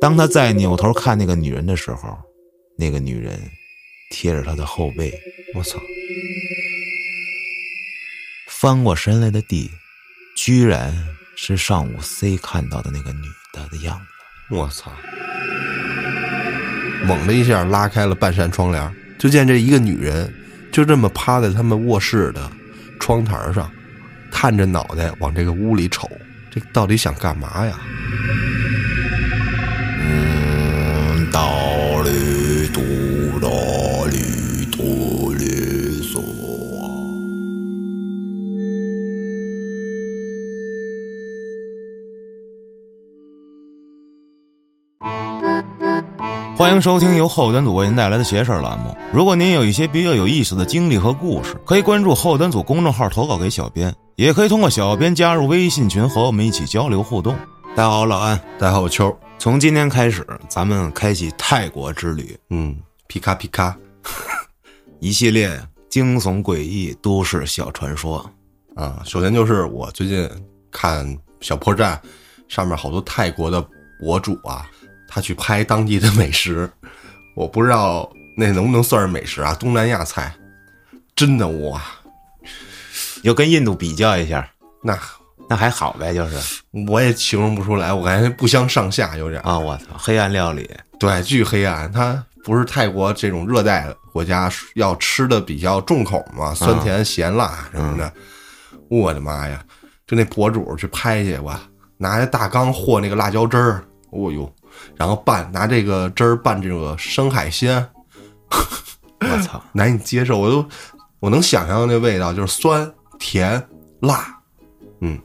[0.00, 2.16] 当他再扭头看那个女人的时候，
[2.78, 3.38] 那个女人
[4.10, 5.12] 贴着他的后背，
[5.54, 5.78] 我操！
[8.48, 9.70] 翻过身来的地，
[10.36, 10.94] 居然
[11.36, 14.04] 是上午 C 看到的那个女的的样子。
[14.54, 14.90] 我操！
[17.06, 20.32] 猛的一下拉开了半扇窗帘，就见这一个女人
[20.72, 22.50] 就这么趴在他们卧室的
[23.00, 23.68] 窗台上，
[24.30, 26.08] 探着脑袋往这个屋里瞅，
[26.50, 27.74] 这到底想干嘛呀？
[46.60, 48.94] 欢迎收听由后端组为您带来的“邪事儿”栏目。
[49.14, 57.34] 如果您有一些比较有意思的经历和故事，可以关注后端组公众号投稿给小编，也可以通过小编加入微信群和我们一起交流互动。
[57.74, 58.38] 大家好，老安。
[58.58, 59.10] 大家好，我秋。
[59.38, 63.74] 从今天开始，咱们开启泰国之旅，嗯，皮卡皮卡，
[65.00, 68.18] 一系列惊悚诡异都市小传说。
[68.76, 70.28] 啊，首先就是我最近
[70.70, 71.98] 看小破站
[72.48, 73.66] 上面好多泰国的
[73.98, 74.68] 博主啊，
[75.10, 76.70] 他去拍当地的美食，
[77.34, 79.52] 我不知道那能不能算是美食啊？
[79.54, 80.32] 东南亚菜，
[81.16, 81.82] 真的哇，
[83.22, 84.48] 要跟印度比较一下，
[84.82, 84.96] 那
[85.48, 91.90] 那还好呗，就是我也形容不出来，我感觉不相上下，有点啊，我操，黑暗料理，对，巨黑暗。
[91.90, 98.12] 它不是泰国这种热带国家要吃的比较重口嘛，酸甜咸辣什么的。
[98.88, 99.62] 我的妈呀！
[100.06, 101.62] 就那博主去拍去，吧
[101.96, 104.52] 拿着大缸和那个辣椒汁儿，哦呦，
[104.96, 107.86] 然后拌拿这个汁儿拌这个生海鲜，
[109.20, 110.66] 我操， 难以接受，我都
[111.18, 113.62] 我能想象那味道，就是酸甜
[114.00, 114.26] 辣，
[115.00, 115.18] 嗯，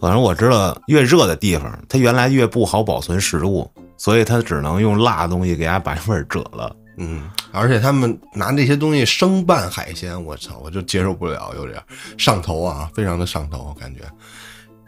[0.00, 6.74] 反正我知道，越热的地方，它原来越不好保存食物，所以它只能用辣的东西给它把味儿遮了。
[6.96, 11.82] 嗯，而且他们拿这些东西生拌海鲜，我操，我就接受不了，有点
[12.16, 14.02] 上头啊，非常的上头感觉。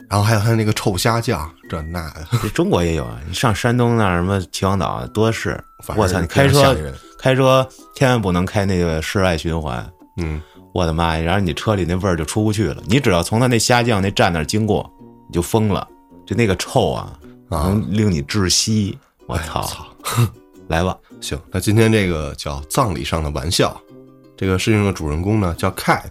[0.08, 3.20] 然后还有他那个臭虾酱，这那的， 这中国也有啊。
[3.26, 5.62] 你上山东那什么秦皇岛多是，
[5.96, 6.76] 我操，你开车
[7.18, 9.84] 开车千万不能开那个室外循环，
[10.18, 10.40] 嗯，
[10.72, 11.22] 我的妈呀！
[11.22, 12.82] 然后你车里那味儿就出不去了。
[12.86, 14.88] 你只要从他那虾酱那站那儿经过，
[15.28, 15.86] 你就疯了，
[16.26, 17.12] 就那个臭啊，
[17.48, 18.96] 啊能令你窒息。
[19.26, 19.36] 我！
[19.38, 19.86] 操！
[20.68, 23.80] 来吧，行，那今天这个叫葬礼上的玩笑，
[24.36, 26.10] 这个事情的主人公呢叫 Cat，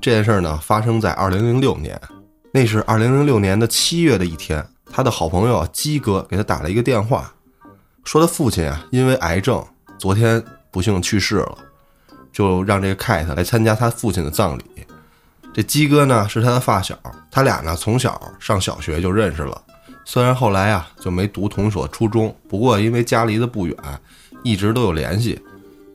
[0.00, 2.00] 这件事儿呢发生在二零零六年，
[2.56, 7.30] 那是二零零六年的七月的一天，他的好朋友鸡哥给他打了一个电话，
[8.02, 9.62] 说他父亲啊因为癌症
[9.98, 11.58] 昨天不幸去世了，
[12.32, 14.64] 就让这个 Cat 来参加他父亲的葬礼。
[15.52, 16.98] 这鸡哥呢是他的发小，
[17.30, 19.62] 他俩呢从小上小学就认识了。
[20.06, 23.76] 虽然后来啊就没读同所初中，不过因为家离得不远，
[24.42, 25.38] 一直都有联系。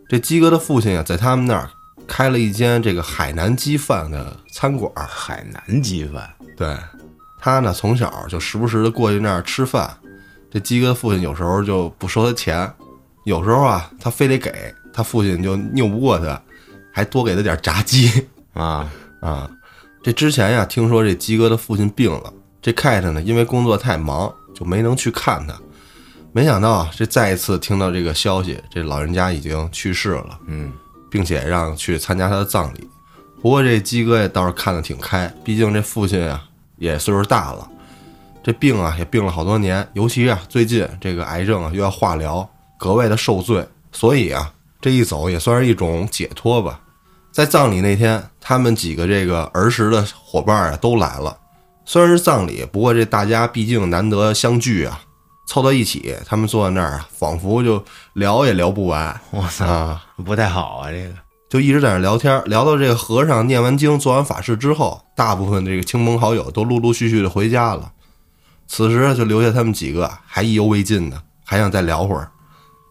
[0.08, 1.68] 这鸡哥的父亲啊，在他们那儿
[2.06, 4.92] 开了一间这个海南鸡饭的餐馆。
[5.10, 6.30] 海南鸡饭，
[6.62, 6.78] 对
[7.40, 9.92] 他呢，从小就时不时的过去那儿吃饭。
[10.52, 12.72] 这鸡哥的父亲有时候就不收他钱，
[13.26, 14.52] 有时候啊，他非得给
[14.94, 16.40] 他父亲就拗不过他，
[16.94, 18.28] 还多给他点炸鸡。
[18.54, 18.88] 啊，
[19.22, 19.50] 啊，
[20.04, 25.56] 这之前呀，听说这鸡哥的父亲病了，这 Kate 呢，因为工作太忙，就没能去看他。
[26.32, 30.72] 没想到啊，这再一次听到这个消息，这老人家已经去世了，嗯，
[31.10, 32.88] 并且让去参加他的葬礼。
[33.42, 36.44] 不过这鸡哥也倒是看得挺开，毕竟这父亲啊
[36.82, 37.70] 也岁数大了，
[38.42, 46.80] 这病啊也病了好多年，尤其啊最近这个癌症啊又要化疗，格外的受罪，所以啊这一走也算是一种解脱吧。
[47.32, 51.38] 在葬礼那天，他们几个这个儿时的伙伴啊都来了。
[51.86, 55.02] 虽然是葬礼，不过这大家毕竟难得相聚啊，
[55.48, 61.14] 凑到一起，他们坐在那儿啊，仿佛就聊也聊不完我操，啊，不太好啊，这个
[61.52, 67.92] 就一直在那聊天，聊到这个和尚念完经、做完法事之后，大部分这个亲朋好友都陆陆续续的回家了。
[68.70, 72.32] 此时就留下他们几个还意犹未尽的，还想再聊会儿。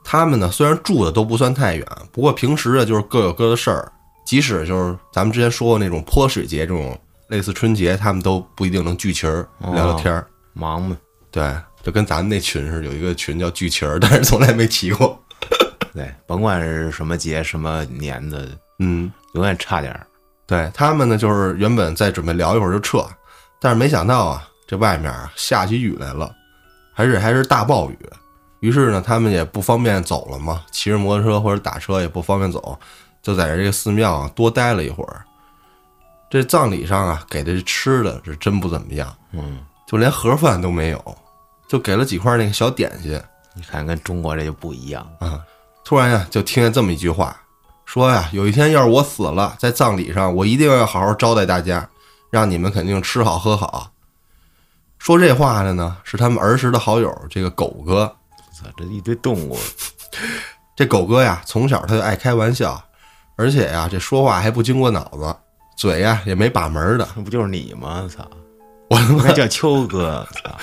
[0.04, 3.90] 他们呢虽然住的都不算太远，不过平时啊就是各有各的事儿。
[4.26, 6.94] 即使就是咱们之前说过那种泼水节这种
[7.28, 10.26] 类似春节，他们都不一定能聚齐儿聊聊天儿。
[10.52, 10.94] 忙嘛，
[11.30, 11.50] 对，
[11.82, 15.18] 就跟咱们那群似的，有一个群叫聚齐儿，但是从来没齐过。
[15.92, 18.48] 对，甭管是什么节什么年的，
[18.78, 20.06] 嗯，永远差点儿。
[20.46, 23.04] 对他们呢，就是原本在准备聊一会儿就撤，
[23.60, 26.34] 但是没想到啊，这外面啊下起雨来了，
[26.92, 27.98] 还是还是大暴雨。
[28.60, 32.78] 于是呢，他们也不方便走了嘛，骑着摩托车或者打车也不方便走，
[33.22, 35.24] 就在这个寺庙啊多待了一会儿。
[36.28, 41.18] 这葬礼上啊，给的吃的是真不怎么样，嗯，就连盒饭都没有，
[41.68, 43.20] 就给了几块那个小点心
[43.54, 45.04] 你看跟中国这就不一样。
[45.20, 45.40] 啊。
[45.84, 47.36] 突然呀，就听见这么一句话，
[47.84, 51.88] 说呀，有一天要是我死了，在葬礼上，我一定要好好招待大家，
[52.30, 53.90] 让你们肯定吃好喝好。
[54.98, 58.14] 说这话的呢，是他们儿时的好友这个狗哥。
[58.52, 59.58] 操，这一堆动物，
[60.76, 62.80] 这狗哥呀，从小他就爱开玩笑，
[63.36, 65.34] 而且呀，这说话还不经过脑子，
[65.76, 67.08] 嘴呀也没把门儿的。
[67.16, 68.08] 那不就是你吗？
[68.14, 68.22] 操，
[68.90, 70.26] 我他妈叫秋哥。
[70.44, 70.56] 操，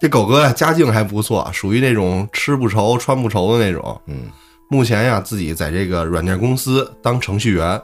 [0.00, 4.00] 这狗哥呀，家境还不错，属于那种吃不愁穿不愁的那种。
[4.06, 4.26] 嗯，
[4.70, 7.80] 目前呀，自己在这个软件公司当程序员，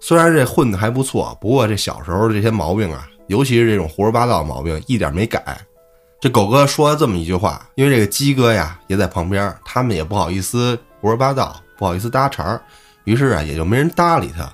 [0.00, 5.56] 虽然这混的还不错，不过这小时候的这些毛病啊，尤其是这种胡说八道的毛病，一点没改。
[6.20, 12.60] 这狗哥说了这么一句话，因为这个鸡哥呀也在旁边，他们也不好意思胡说八道，不好意思搭茬儿，
[13.04, 14.52] 于是啊也就没人搭理他。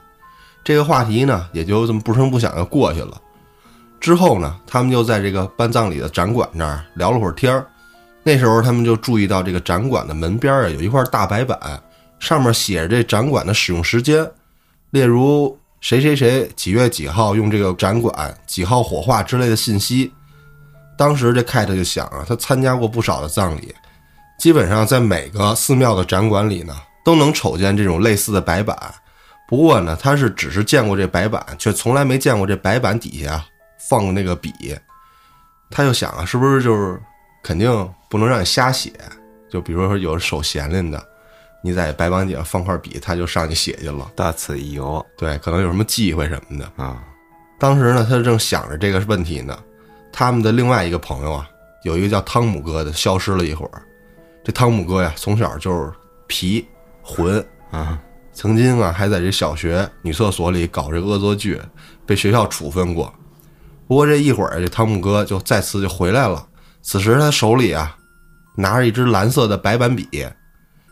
[0.62, 3.18] 这个话题呢，也就这么不声不响的过去了。
[4.00, 7.66] 之后呢，他们就在这个办葬礼的展馆那儿聊了会儿天儿。
[8.22, 11.58] 那时候他们就注意到这个展馆的门边儿啊有一块大白板，
[12.18, 14.28] 上面写着这展馆的使用时间，
[14.90, 20.12] 例如谁谁谁几月几号用这个展馆，几号火化之类的信息。
[20.96, 23.74] 当时这凯特就想啊，他参加过不少的葬礼，
[24.38, 26.74] 基本上在每个寺庙的展馆里呢，
[27.04, 28.76] 都能瞅见这种类似的白板。
[29.48, 33.42] 不过呢，他是只是见过这白板，却从来没见过这白板底下
[33.88, 34.52] 放那个笔。
[35.70, 36.98] 他就想啊，是不是就是
[37.42, 37.70] 肯定
[38.08, 38.92] 不能让你瞎写？
[39.50, 41.02] 就比如说有手闲练的，
[41.62, 44.10] 你在白板底下放块笔，他就上去写去了。
[44.16, 46.70] 到此一游对，可能有什么忌讳什么的。
[46.76, 47.02] 啊，
[47.58, 49.58] 当时呢，他正想着这个问题呢，
[50.12, 51.48] 他们的另外一个朋友啊，
[51.82, 53.82] 有一个叫汤姆哥的，消失了一会儿。
[54.44, 55.92] 这汤姆哥呀，从小就是
[56.26, 56.66] 皮
[57.02, 57.98] 混，啊，
[58.32, 61.60] 曾经啊还在这小学女厕所里搞这恶作剧，
[62.06, 63.12] 被学校处分过。
[63.88, 66.46] 不过这一会儿，这汤姆哥就再次就回来了。
[66.82, 67.96] 此时他手里啊
[68.54, 70.26] 拿着一支蓝色的白板笔，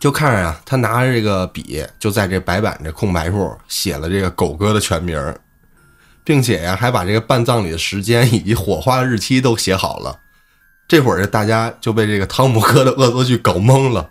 [0.00, 5.20] 就看着啊他拿着这个笔就在这白板这空白处写了这个狗哥的全名，
[6.24, 10.18] 并且呀还把这个办葬礼的时间以及火化日期都写好了。
[10.88, 14.08] 这会儿这大家就被这个汤姆哥的恶作剧搞懵了，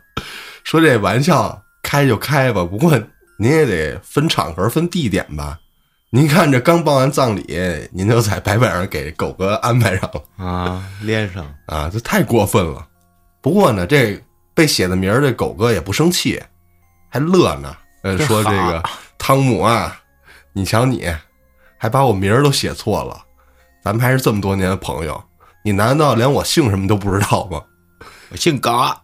[0.64, 2.96] 说这玩笑开就开吧，不过
[3.38, 5.58] 您也得分场合、分地点吧。
[6.16, 7.44] 您看这刚办完葬礼，
[7.92, 12.88] 您就在白板上给狗哥安排上了啊，连上啊，这太过分了。
[13.42, 14.18] 不过呢，这
[14.54, 16.42] 被写的名儿这狗哥也不生气，
[17.10, 17.76] 还乐呢。
[18.04, 18.82] 呃，说这个
[19.18, 20.00] 汤姆啊，
[20.54, 21.06] 你瞧你，
[21.78, 23.22] 还把我名儿都写错了，
[23.84, 25.22] 咱们还是这么多年的朋友，
[25.66, 27.62] 你难道连我姓什么都不知道吗？
[28.30, 28.98] 我姓嘎，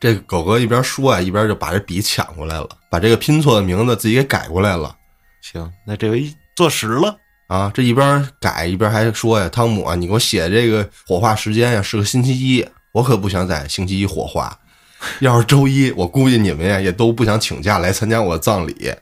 [0.00, 4.96] 这个狗哥一边说啊，一边就把这笔抢过来了，把这个拼错的名字自己给改过来了。
[5.42, 7.18] 行，那这回坐实了。
[7.46, 14.58] 啊，这一边改一边还说呀，汤姆啊，你给我写这个火化时间呀是个星期一，我可不想在星期一火化。
[15.20, 18.92] 要是周一，我估计你们呀也都不想请假来参加我的葬礼。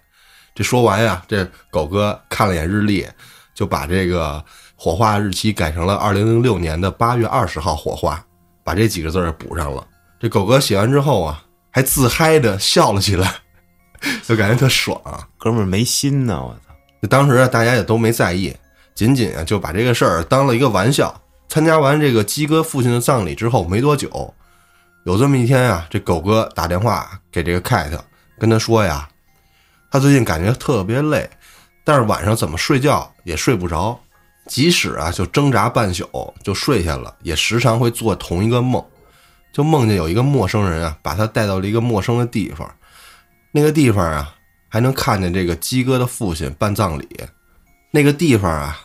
[0.54, 3.06] 这说完呀，这狗哥看了眼日历，
[3.54, 4.44] 就把这个
[4.76, 8.22] 火化日期改成了二零零六年的八月二十号火化，
[8.62, 9.86] 把这几个字儿补上了。
[10.20, 13.36] 这狗哥写完之后啊，还自嗨的笑了起来，
[14.22, 15.00] 就感觉特爽、
[15.38, 16.54] 哥们儿没心呢，我！
[17.06, 18.54] 当时啊，大家也都没在意，
[18.94, 21.14] 仅仅啊就把这个事儿当了一个玩笑。
[21.46, 24.34] 参加完这个鸡哥父亲的葬礼之后没多久，
[25.04, 28.02] 有这么一天啊，这狗哥打电话给这个凯特，
[28.38, 29.08] 跟他说呀，
[29.90, 31.28] 他最近感觉特别累，
[31.84, 33.96] 但是晚上怎么睡觉也睡不着，
[34.46, 38.82] 即使啊就挣扎半宿就睡下了，也时常会做同一个梦，
[39.52, 42.68] 就梦见有一个陌生人啊把他带到了一个陌生的地方，
[43.52, 44.34] 那个地方啊
[44.74, 47.08] 还能看见这个鸡哥的父亲办葬礼，
[47.92, 48.76] 那个地方啊，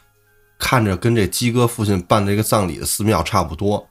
[0.59, 3.89] 看着跟这鸡哥父亲办这个葬礼的寺庙差不多。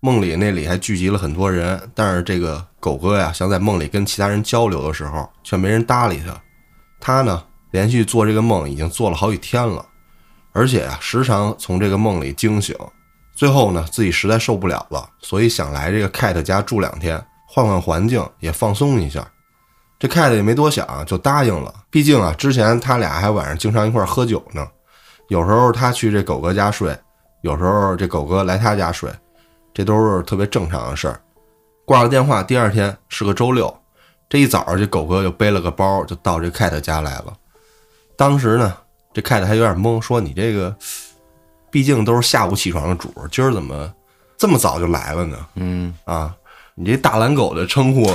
[0.00, 6.38] 梦里那里还聚集了很多人，但是这个狗哥呀，想在梦里跟其他人交流的时候，却没人搭理他。
[7.00, 9.86] 他呢，连续做这个梦已经做了好几天了，
[10.52, 12.76] 而且啊，时常从这个梦里惊醒。
[13.34, 19.26] 最后呢，自己实在受不了了，所以想来这个凯特家住两天，换换环境，也放松一下。
[20.00, 21.72] 这凯特也没多想，就答应了。
[21.90, 24.66] 毕竟啊，之前他俩还晚上经常一块儿喝酒呢。
[25.28, 26.98] 有时候他去这狗哥家睡，
[27.42, 29.12] 有时候这狗哥来他家睡，
[29.74, 31.20] 这都是特别正常的事儿。
[31.84, 33.72] 挂了电话，第二天是个周六，
[34.26, 37.34] 这一早这狗哥就背了个包，就到这凯特家来了。
[38.16, 38.74] 当时呢，
[39.12, 40.74] 这凯特还有点懵，说：“你这个，
[41.70, 43.92] 毕竟都是下午起床的主，今儿怎么
[44.38, 46.34] 这么早就来了呢？”嗯，啊，
[46.74, 48.10] 你这大懒狗的称呼，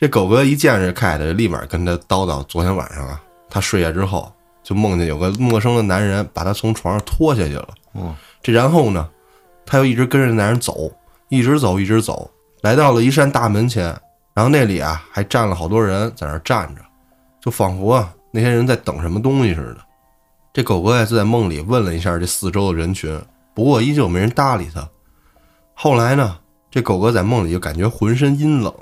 [0.00, 7.68] 这狗哥一见着凯特，立马跟他叨叨昨天晚上啊，他睡下之后就梦见有个陌生的男人把他从床上拖下去了。
[7.92, 9.06] 嗯，这然后呢，
[9.66, 10.90] 他又一直跟着男人走，
[11.28, 12.30] 一直走，一直走，
[12.62, 13.88] 来到了一扇大门前，
[14.32, 16.80] 然后那里啊还站了好多人在那儿站着，
[17.38, 19.80] 就仿佛啊那些人在等什么东西似的。
[20.54, 23.20] 这狗哥呀就在梦里问了一下这四周的人群，
[23.54, 24.88] 不过依旧没人搭理他。
[25.74, 26.38] 后来呢，
[26.70, 28.74] 这狗哥在梦里就感觉浑身阴冷，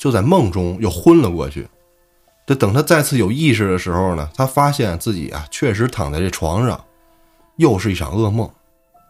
[0.00, 1.68] 就在梦中又昏了过去。
[2.46, 6.82] 这等他再次有意识的时候呢，他发现自己啊确实躺在这床上，
[7.56, 8.50] 又是一场噩梦。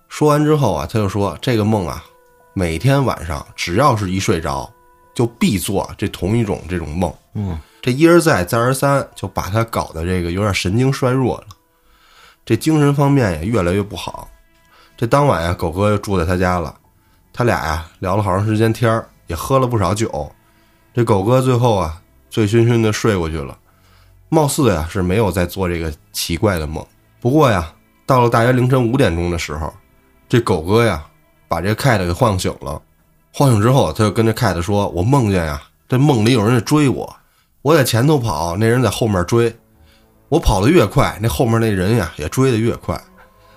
[0.08, 2.04] 说完之后啊，他就说这个梦啊，
[2.54, 4.68] 每天晚上只要是一睡着，
[5.14, 7.14] 就必做这同一种这种梦。
[7.34, 11.46] 嗯，这一而再再而三，就把他搞得这个有点神经衰弱了，
[12.44, 14.28] 这精神方面也越来越不好。
[14.96, 16.74] 这当晚呀，狗哥又住在他家了，
[17.32, 20.30] 他俩呀聊了好长时间天儿，也喝了不少酒。
[20.92, 23.56] 这狗哥最后啊醉醺醺的睡过去了，
[24.28, 26.84] 貌似呀是没有在做这个奇怪的梦。
[27.20, 27.72] 不过呀，
[28.06, 29.72] 到了大约凌晨五点钟的时候，
[30.28, 31.04] 这狗哥呀
[31.48, 32.80] 把这个 cat 给晃醒了。
[33.32, 37.16] 晃醒之后，他就跟这 cat 说：“我梦见呀，这梦里有人在追我，
[37.62, 39.54] 我在前头跑，那人在后面追，
[40.28, 43.00] 我跑得越快，那后面那人呀也追得越快。”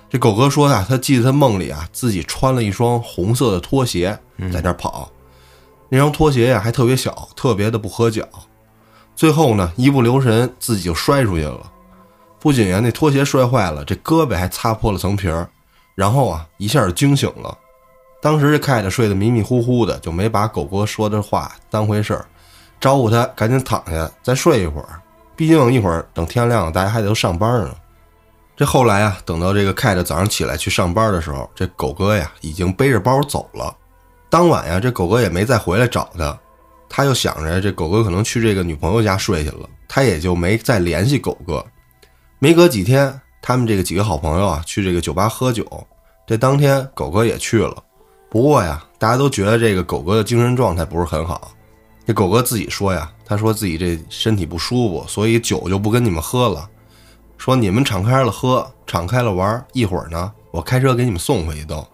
[0.08, 4.16] 这狗哥说呀，他记得他梦里啊自己穿了一双红色的拖鞋
[4.52, 5.10] 在那儿跑，
[5.94, 8.28] 那双拖鞋呀还特别小，特别的不合脚。
[9.14, 11.70] 最后呢，一不留神自己就摔出去了。
[12.40, 15.48] 不仅呀那拖鞋摔坏了，这胳膊还擦破了层皮儿，
[15.94, 17.56] 然后啊一下就惊醒了。
[18.20, 22.26] 当时这 cat 睡得迷迷糊糊的，就没把狗哥说的话当回事儿，
[22.80, 25.00] 招呼他赶紧躺下再睡一会儿，
[25.36, 27.70] 毕竟一会儿等天亮了，大家还得都上班呢。
[28.56, 33.72] 这后来啊，等到这个 cat 早上起来去上班的时候，这狗哥呀已经背着包走了。
[34.34, 36.36] 当晚呀，这狗哥也没再回来找他，
[36.88, 41.64] 他又想着这狗哥可能去这个女朋友家睡去了，他也就没再联系狗哥。
[42.40, 45.64] 没隔几天，他们这个几个好朋友啊去这个酒吧喝酒，
[46.26, 47.80] 这当天狗哥也去了。
[48.28, 51.52] 不过呀，大家都觉得这个狗哥的精神状态不是很好。
[52.04, 56.68] 这狗哥自己说呀，他说自己这身体不舒服，所以酒就不跟你们喝了。
[57.38, 61.86] 说你们敞开了喝，敞开了玩，一会儿呢，我开车给你们送回去都。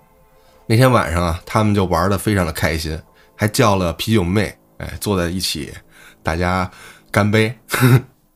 [0.71, 2.97] 那天晚上啊，他们就玩的非常的开心，
[3.35, 5.75] 还叫了啤酒妹，哎，坐在一起，
[6.23, 6.71] 大家
[7.11, 7.53] 干杯。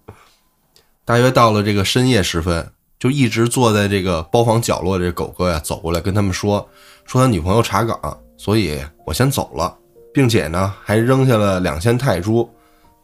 [1.06, 6.68] 大约到了这个深夜时分，就一直坐在这个包房角落的这狗哥呀，走过来跟他们说，
[7.06, 9.72] 说他女朋友查岗，所以我先走了，
[10.12, 12.50] 并且呢，还扔下了两千泰铢，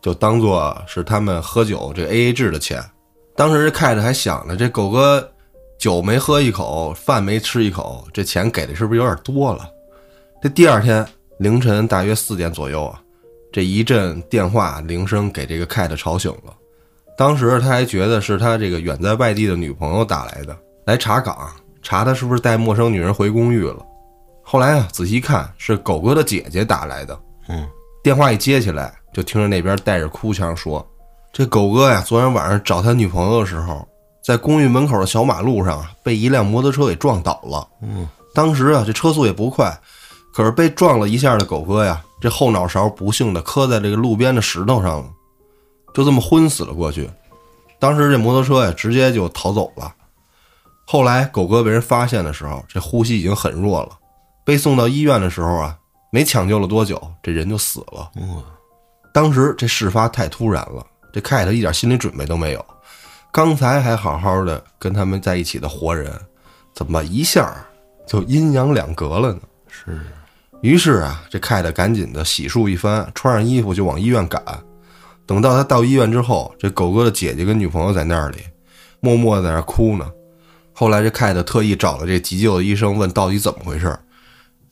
[0.03, 2.83] 就当做是他们喝酒这 A A 制的钱。
[3.37, 5.30] 当时这 cat 还想着，这狗哥
[5.81, 9.67] 酒没喝一口，饭没吃一口，这钱给的是不是有点多了？
[10.43, 11.05] 这第二天
[11.39, 13.01] 凌晨大约四点左右啊，
[13.51, 16.55] 这一阵电话铃声给这个 cat 吵醒了。
[17.17, 23.83] 当时他还觉得是他这个远在外地的女朋友打来的，来查岗，查他是不是带陌生女人回公寓了。
[24.43, 27.19] 后来啊，仔细一看是狗哥的姐姐打来的。
[27.49, 27.67] 嗯，
[28.03, 30.87] 电话一接起来，就听着那边带着哭腔说。
[31.33, 33.89] 这狗哥呀，昨天晚上找他女朋友的时候，
[34.23, 37.67] 在公寓门口的小马路上啊，被一辆摩托车给撞倒了。
[37.83, 39.77] 嗯，当时啊，这车速也不快，
[40.33, 45.07] 可是被撞了一下的狗哥呀，这后脑勺不幸的磕在这个路边的石头上了，
[45.95, 47.11] 就这么昏死了过去。
[47.79, 49.95] 当时这摩托车呀，直接就逃走了。
[50.87, 53.91] 后来狗哥被人发现的时候，这呼吸已经很弱了，
[54.45, 55.77] 被送到医院的时候啊，
[56.13, 58.11] 没抢救了多久，这人就死了。
[58.17, 58.43] 嗯，
[59.15, 60.85] 当时这事发太突然了。
[61.13, 62.65] 这 cat 一点心理准备都没有，
[63.33, 66.13] 刚才还好好的跟他们在一起的活人，
[66.75, 67.55] 怎么一下
[68.07, 69.41] 就阴阳两隔了呢？
[69.69, 70.01] 是。
[70.63, 74.43] 于是啊，这凯特赶紧的洗漱一番，穿上衣服就往医院赶。
[75.25, 78.39] 等到他到医院之后，这狗哥的姐姐跟女朋友在那里，
[78.99, 80.11] 默默在那哭呢。
[80.73, 83.97] 后来这凯特特意找了这急救的医生，问到底怎么回事。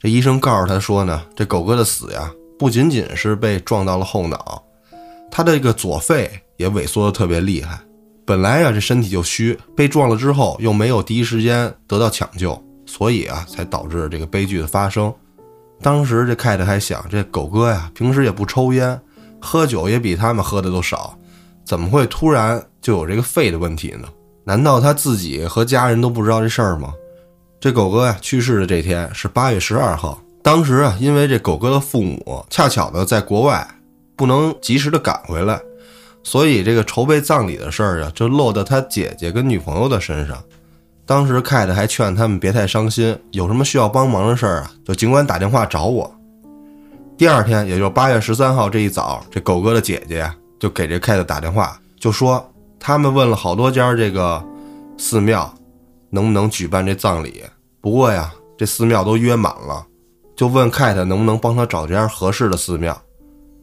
[0.01, 4.63] 这医生告诉他说呢，这狗哥的死呀，不仅仅是被撞到了后脑。
[5.31, 7.79] 他的这个左肺也萎缩的特别厉害，
[8.29, 15.11] 本来啊这身体就虚，被撞了之后又没有第一时间得到抢救，所以啊才导致这个悲剧的发生。
[15.81, 19.01] 当时这 cat 还想，这狗哥呀平时也不抽烟，
[19.41, 21.17] 喝酒也比他们喝的都少，
[21.65, 24.07] 怎么会突然就有这个肺的问题呢？
[24.45, 26.93] 难道他自己和家人都不知道这事儿吗？
[27.59, 33.67] 这狗哥呀去世的这天是八月十二号，当时啊因为这狗哥的父母恰巧的在国外。
[34.17, 35.61] 不能及时的赶回来，
[36.29, 40.37] 所以这个筹备葬礼的事儿啊，就落到他姐姐跟女朋友的身上。
[41.07, 46.15] 当时 Kate 还劝他们别太伤心，有什么需要帮忙的事儿啊，就尽管打电话找我。
[47.17, 50.31] 第二天，也就是八月十三号这一早，这狗哥的姐姐
[50.61, 52.47] 就给这 Kate 打电话，就说
[52.79, 54.45] 他们问了好多家这个
[54.99, 55.51] 寺庙，
[56.11, 57.43] 能不能举办这葬礼。
[57.81, 59.83] 不过呀，这寺庙都约满了，
[60.37, 63.01] 就问凯特能不能帮他找家合适的寺庙。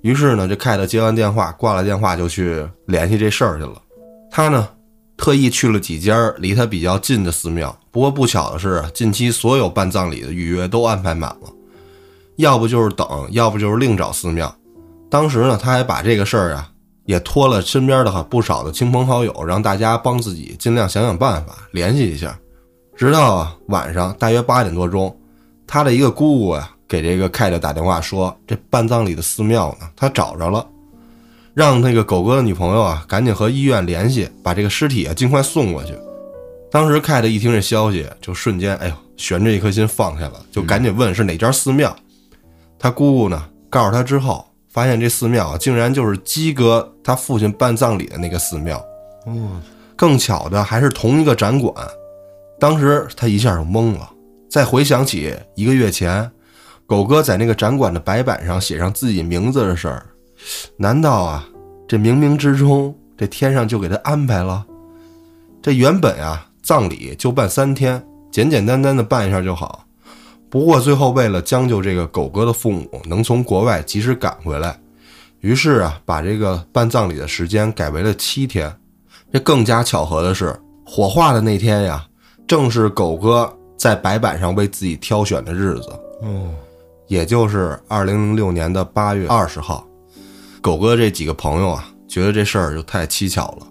[0.06, 3.74] 于是呢，这凯特接完电话，挂了电话就去联系这事儿去了。
[4.30, 4.70] 他呢，
[5.18, 7.76] 特意去了几家离他比较近的寺庙。
[7.90, 11.52] 不过不巧的是，近期所有办葬礼的预约都安排满了，
[12.36, 14.56] 要不就是等，要不就是另找寺庙。
[15.10, 16.70] 当时呢，他还把这个事儿啊，
[17.06, 22.38] 也托了身边的不少的亲朋好友，让大家帮自己尽量想想办法，联系一下。
[22.96, 25.20] 直到晚上大约八点多钟，
[25.66, 30.66] 他的一个姑姑呀给这个凯特打电话说，这办葬礼的寺庙呢，他找着了，
[31.54, 35.94] 让那个狗哥的女朋友啊赶紧和医院联系，把这个尸体啊尽快送过去。
[36.72, 41.96] 当时凯特一听这消息，就瞬间哎呦悬着一颗心放下了，就赶紧问是哪家寺庙。
[42.78, 48.78] 他姑姑呢告诉他之后，发现这寺庙竟然就是鸡哥他父亲办葬礼的那个寺庙。
[49.26, 49.62] 哦，
[49.96, 51.74] 更巧的还是同一个展馆。
[52.60, 54.10] 当时他一下就懵了，
[54.50, 56.30] 再回想起一个月前，
[56.88, 60.06] 狗哥在那个展馆的白板上写上自己名字的事儿，
[60.78, 61.48] 难道啊，
[61.88, 64.66] 这冥冥之中，这天上就给他安排了？
[65.62, 69.84] 这原本啊，葬礼就办三天，简简单单的办一下就好。
[70.50, 74.80] 不过最后为了将就这个狗哥的父母能从国外及时赶回来，
[75.42, 78.72] 于是啊，把这个办葬礼的时间改为了七天。
[79.34, 82.06] 这更加巧合的是，火化的那天呀。
[82.48, 85.90] 正是狗哥在白板上为自己挑选的日子，
[86.22, 86.54] 哦，
[87.08, 89.86] 也就是二零零六年的八月二十号。
[90.62, 93.68] 狗哥这几个朋友啊，觉得这事儿就太蹊跷了，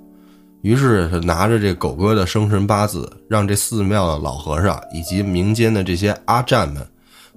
[0.63, 6.87] 于是拿着这狗哥的生辰八字，让这寺庙的老和尚以及民间的这些阿占们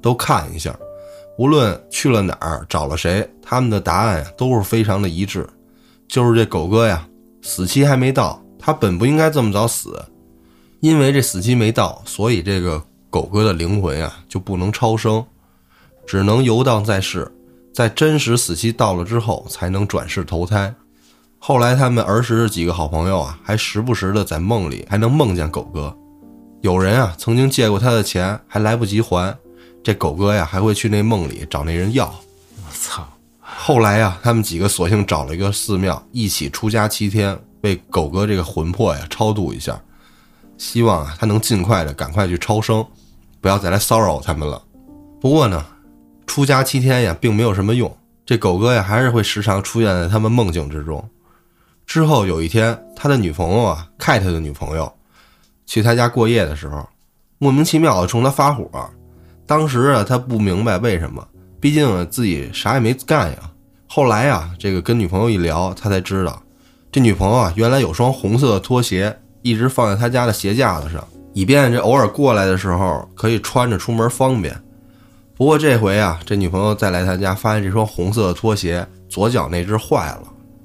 [0.01, 0.75] 都看一下。
[1.39, 5.47] 无论去了哪儿，找了谁，他们的答案呀都是非常的一致，
[6.07, 7.07] 就是这狗哥呀，
[7.41, 9.99] 死期还没到，他本不应该这么早死。
[10.79, 12.79] 因为这死期没到，所以这个
[13.09, 15.25] 狗哥的灵魂呀就不能超生，
[16.07, 17.29] 只能游荡在世，
[17.73, 20.73] 在真实死期到了之后才能转世投胎。
[21.37, 25.95] 后来他们儿时的几个好朋友啊，还时不时的在梦里还能梦见狗哥。
[26.61, 29.37] 有人啊曾经借过他的钱，还来不及还，
[29.83, 32.05] 这狗哥呀还会去那梦里找那人要。
[32.07, 33.07] 我操！
[33.39, 39.79] 后来呀，他们几个索性找了一个寺庙，一起出家七天，为狗哥这个魂魄呀超度一下。
[40.57, 42.85] 希望啊，他能尽快的赶快去超生，
[43.39, 44.61] 不要再来骚扰他们了。
[45.21, 45.63] 不过呢，
[46.27, 47.97] 出家七天呀，并没有什么用。
[48.23, 51.03] 这狗哥呀，还是会时常出现在他们梦境之中。
[51.87, 54.93] 之后有一天，他的女朋友啊，凯特的女朋友，
[55.65, 56.87] 去他家过夜的时候，
[57.39, 58.69] 莫名其妙的冲他发火。
[59.47, 61.27] 当时啊，他不明白为什么，
[61.59, 63.37] 毕竟自己啥也没干呀。
[63.87, 66.43] 后来啊，这个跟女朋友一聊，他才知道，
[66.91, 69.17] 这女朋友啊，原来有双红色的拖鞋。
[69.43, 74.53] 一直放在他家的鞋架子上，以便这偶尔过来的时候可以穿着出门方便。
[75.37, 80.23] 不过这回啊，这女朋友再来他家，发现这双红色的拖鞋左脚那只坏了，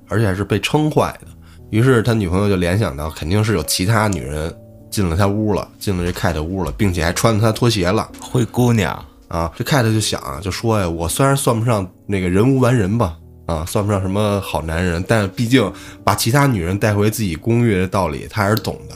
[0.08, 1.26] 而且是被撑坏的。
[1.68, 4.54] 于是他女朋友就联想到，肯定是有其他女人
[4.90, 8.10] 进了他屋了，进了这 Cat 屋了，并且还穿了他拖鞋了。
[8.18, 8.92] 灰姑娘
[9.28, 13.18] 啊，这 Cat 就想啊，就说呀，我虽然算不上那个人无完人吧。
[13.44, 15.70] 啊，算不上什么好男人，但毕竟
[16.04, 18.94] 把其他女人带回自己公寓的道理，他还是懂的。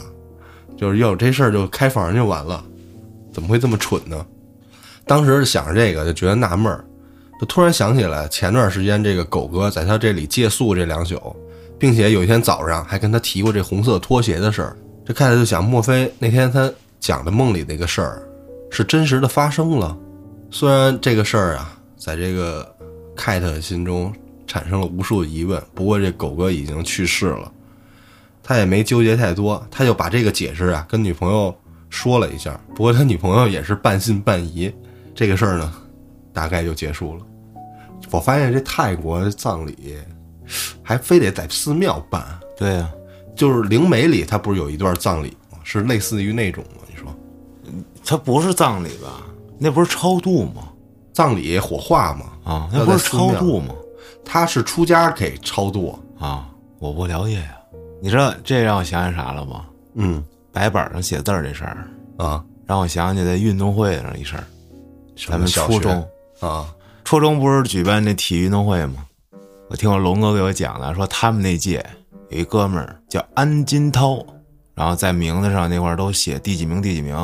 [0.76, 2.64] 就是要有这事儿就开房就完了，
[3.32, 4.24] 怎么会这么蠢呢？
[5.06, 6.84] 当时想着这个就觉得纳闷儿，
[7.40, 11.34] 就突然想起来前段时间这个狗哥在他这里借宿这两宿，
[11.78, 14.76] 并且有一天早上还跟他提过这红色拖鞋的事儿。
[15.04, 18.28] 这凯特就想，莫非那天他讲的梦里那个事儿
[18.70, 19.96] 是真实的发生了？
[20.50, 22.68] 虽然这个事儿啊，在这个
[23.16, 24.12] 凯特心中。
[24.48, 27.50] 产生了无数的疑问，不过这狗哥已经去世了，
[28.44, 31.52] 他也没纠结太多，他就把这个解释啊跟女朋友
[31.90, 32.58] 说了一下。
[32.68, 34.72] 不过他女朋友也是半信半疑，
[35.16, 35.72] 这个事儿呢，
[36.32, 37.24] 大概就结束了。
[38.10, 39.96] 我发现这泰国葬礼
[40.82, 42.22] 还非得在寺庙办，
[42.56, 42.90] 对呀，
[43.34, 45.58] 就是灵媒里他不是有一段葬礼吗？
[45.64, 46.82] 是类似于那种吗？
[46.88, 47.08] 你说，
[48.04, 49.22] 他不是葬礼吧？
[49.58, 50.68] 那不是超度吗？
[51.14, 52.26] 葬礼火化吗？
[52.44, 53.74] 啊，那不是超度吗？
[54.22, 57.56] 他是出家给超度啊，我不了解呀。
[58.02, 59.64] 你知道这让我想起啥了吗？
[59.94, 64.44] 嗯，白板上写字儿这事儿啊，让我想起在运动会上一事儿。
[65.28, 66.08] 咱们初中
[66.40, 66.74] 啊，
[67.04, 69.06] 初中不是举办那体育运动会吗？
[69.68, 71.84] 我听我龙哥给我讲的，说他们那届
[72.28, 74.24] 有一哥们儿叫安金涛，
[74.74, 77.16] 然后在名字上那块儿都写第几名第几名。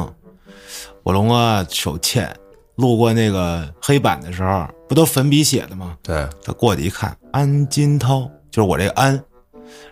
[1.02, 2.34] 我龙哥手欠。
[2.76, 5.94] 路过那个黑板的时候，不都粉笔写的吗？
[6.02, 9.12] 对他过去一看，安金涛就是我这个安，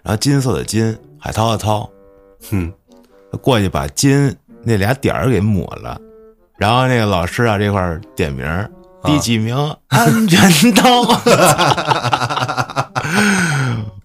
[0.03, 1.89] 然后金色的金，海涛的涛，
[2.51, 2.73] 哼，
[3.31, 4.35] 他过去把金
[4.65, 6.01] 那俩点儿给抹了，
[6.61, 8.71] 然后那个老师啊这块儿点名儿，
[9.03, 9.57] 第几名？
[9.89, 11.01] 安全刀。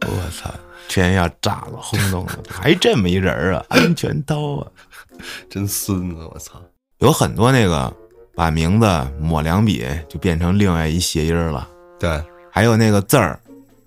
[0.08, 0.50] 我操！
[0.88, 3.66] 天要炸了，轰动了，还这么一人儿啊？
[3.68, 4.68] 安全刀啊！
[5.52, 6.54] 真孙子，我操！
[7.00, 7.92] 有很多那个
[8.34, 8.88] 把名字
[9.20, 11.68] 抹两笔就变成另外一谐音儿了，
[12.00, 13.38] 对，还有那个字儿，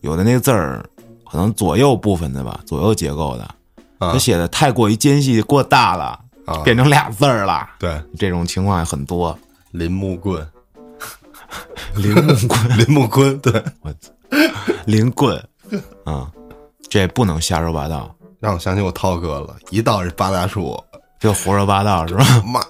[0.03, 0.85] 有的那个字儿
[1.31, 3.45] 可能左右部分的吧，左右结构的，
[3.99, 7.69] 啊他写的太过于间隙过大了，啊，变成俩字儿了。
[7.79, 9.39] 对，这种情况也很多。
[9.73, 10.47] 林木棍，
[11.97, 14.11] 林木棍，林木棍，对，我操，
[14.87, 15.37] 林棍，
[16.05, 16.31] 啊、
[16.89, 20.83] 这不能瞎说八道，让我想起我涛哥了，一到这八大处，
[21.21, 22.25] 就胡说八道是吧？
[22.47, 22.67] 骂妈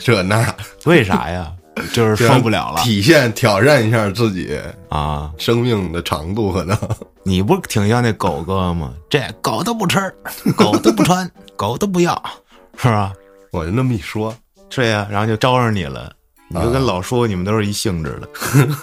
[0.00, 0.54] 这那，
[0.86, 1.52] 为啥呀？
[1.92, 2.82] 就是受不了了。
[2.82, 5.30] 体现挑战一下自己啊！
[5.36, 6.76] 生命的长度，可能。
[7.22, 8.92] 你不是挺像那狗哥吗？
[9.10, 10.12] 这狗都不吃，
[10.56, 12.22] 狗都不穿， 狗都不要，
[12.76, 13.12] 是吧？
[13.52, 14.36] 我就那么一说，
[14.70, 16.14] 是呀，然后就招上你了，
[16.48, 18.28] 你就跟老说你们都是一性质的。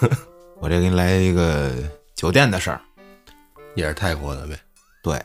[0.60, 1.72] 我这给你来一个
[2.14, 2.80] 酒店的事儿，
[3.74, 4.58] 也是泰国的呗。
[5.02, 5.20] 对，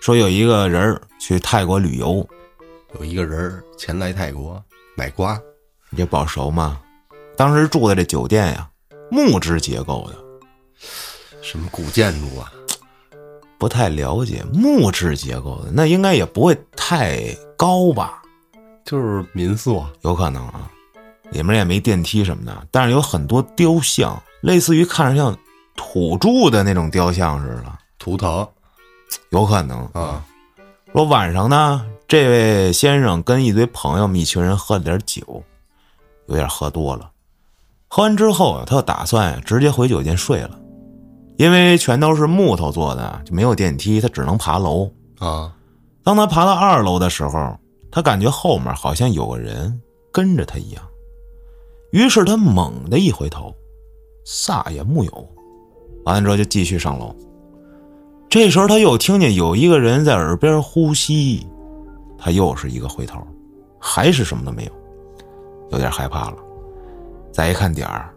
[0.00, 2.26] 说有一个人儿去泰国旅游，
[2.98, 4.62] 有一个人儿前来泰国
[4.96, 5.38] 买瓜，
[5.90, 6.80] 你这不好熟吗？
[7.36, 8.68] 当时住的这酒店呀，
[9.10, 10.16] 木质结构的，
[11.42, 12.50] 什么古建筑啊？
[13.58, 17.20] 不太了解木质结构的，那应该也不会太
[17.56, 18.22] 高吧？
[18.84, 20.70] 就是民宿啊，有可能啊，
[21.30, 25.36] 里面也没电梯什么的，但是有很多雕像，类似于看着像
[25.74, 28.46] 土著的那种雕像似的，图腾
[29.30, 29.84] 有可能。
[29.92, 30.24] 啊，
[30.92, 35.42] 说晚上呢，这位先生跟一堆朋友们一群人喝了点酒，
[36.26, 37.10] 有点喝多了。
[37.88, 40.58] 喝完之后啊，他就打算直接回酒店睡了，
[41.38, 44.90] 因为全都是木头做的，就没有电梯，他只能爬楼。
[45.18, 45.52] 啊，
[46.06, 47.58] 当他爬到二楼的时候，
[47.90, 50.80] 他感觉后面好像有个人跟着他一样，
[51.90, 53.52] 于是他猛地一回头，
[54.24, 55.28] 啥也木有。
[56.04, 57.12] 完了之后就继续上楼。
[58.28, 61.44] 这时候他又听见有一个人在耳边呼吸，
[62.16, 63.20] 他又是一个回头，
[63.80, 64.72] 还是什么都没有，
[65.72, 66.36] 有点害怕了。
[67.32, 68.14] 再一看点儿，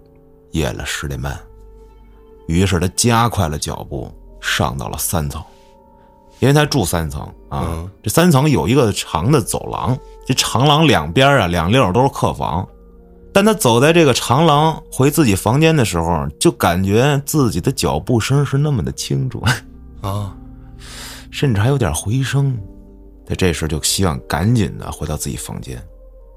[0.51, 1.35] 夜了十点半，
[2.45, 5.41] 于是他加快了脚步，上到了三层。
[6.39, 12.67] 因为他住三层啊，嗯这三层有一个长的走廊，这长廊两边啊两溜都是客房。
[13.31, 19.43] 但他走在这个长廊回自己房间的时候，就感觉自己的脚步声是那么的清楚，
[20.01, 20.35] 啊，
[21.29, 22.57] 甚至还有点回声。
[23.27, 25.79] 他这时就希望赶紧的回到自己房间，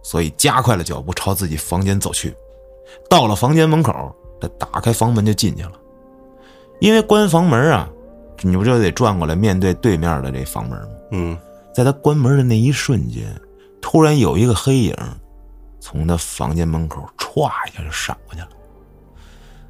[0.03, 2.35] 所以加快了脚步朝自己房间走去。
[3.09, 5.73] 到了房间门口，他打开房门就进去了。
[6.79, 7.89] 因为关房门啊，
[8.43, 10.89] 你不就得转过来面对对面的这房门吗？
[11.13, 11.39] 嗯，
[11.75, 13.25] 在他关门的那一瞬间，
[13.81, 14.97] 突然有一个黑影
[15.81, 18.49] 从他房间门口歘一下就闪过去了，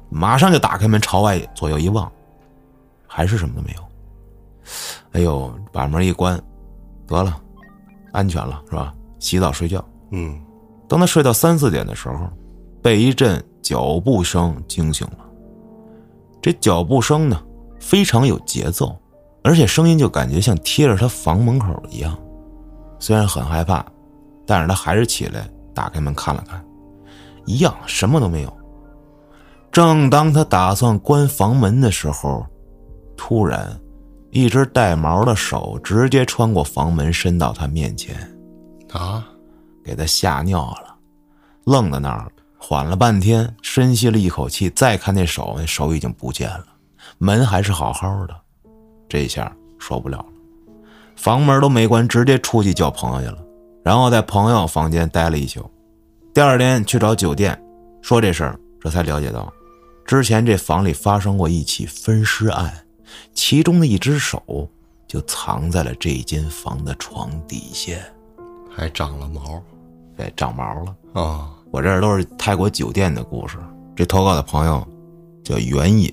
[0.09, 2.11] 马上就打开门朝外左右一望，
[3.07, 3.81] 还是什么都没有。
[5.11, 6.39] 哎呦，把门一关，
[7.07, 7.39] 得了，
[8.11, 8.93] 安全了是吧？
[9.19, 9.83] 洗澡睡觉。
[10.11, 10.39] 嗯，
[10.87, 12.29] 当他睡到三四点的时候，
[12.81, 15.17] 被一阵脚步声惊醒了。
[16.41, 17.41] 这脚步声呢，
[17.83, 18.97] 非常有节奏，
[19.43, 22.17] 而且声音就感觉像贴着他房门口一样。
[22.97, 23.85] 虽然很害怕，
[24.47, 26.63] 但是他还是起来打开门看了看，
[27.45, 28.57] 一样什么都没有。
[29.69, 32.45] 正当他打算关房门的时候，
[33.17, 33.77] 突然，
[34.31, 38.15] 一只带毛的手直接穿过房门伸到他面前。
[38.91, 39.27] 啊，
[39.83, 40.95] 给他吓尿了，
[41.65, 46.65] 愣在那儿，缓了半天，深吸了一口气，再看那手，那手已经不见了，
[47.17, 48.35] 门还是好好的，
[49.07, 50.25] 这下受不了了，
[51.15, 53.37] 房门都没关，直接出去叫朋友去了，
[53.83, 55.69] 然后在朋友房间待了一宿，
[56.33, 57.61] 第二天去找酒店
[58.01, 59.51] 说这事儿，这才了解到，
[60.05, 62.85] 之前这房里发生过一起分尸案，
[63.33, 64.69] 其中的一只手
[65.07, 67.93] 就藏在了这间房的床底下。
[68.75, 69.61] 还长了毛
[70.17, 70.95] 对，长毛了。
[71.13, 73.57] 啊，我这儿都是泰国酒店的故事。
[73.95, 74.85] 这投稿的朋友
[75.43, 76.11] 叫原野，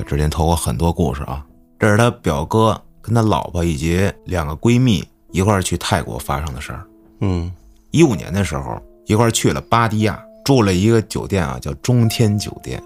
[0.00, 1.44] 他之前投过很多故事啊。
[1.78, 6.86] 这是他表哥跟他老婆以及两个闺蜜一块儿去泰国发生的事儿。
[7.20, 7.52] 嗯，
[7.90, 12.82] 一五年的时候，一块儿去了芭堤雅，住了一个酒店啊，叫中天酒店。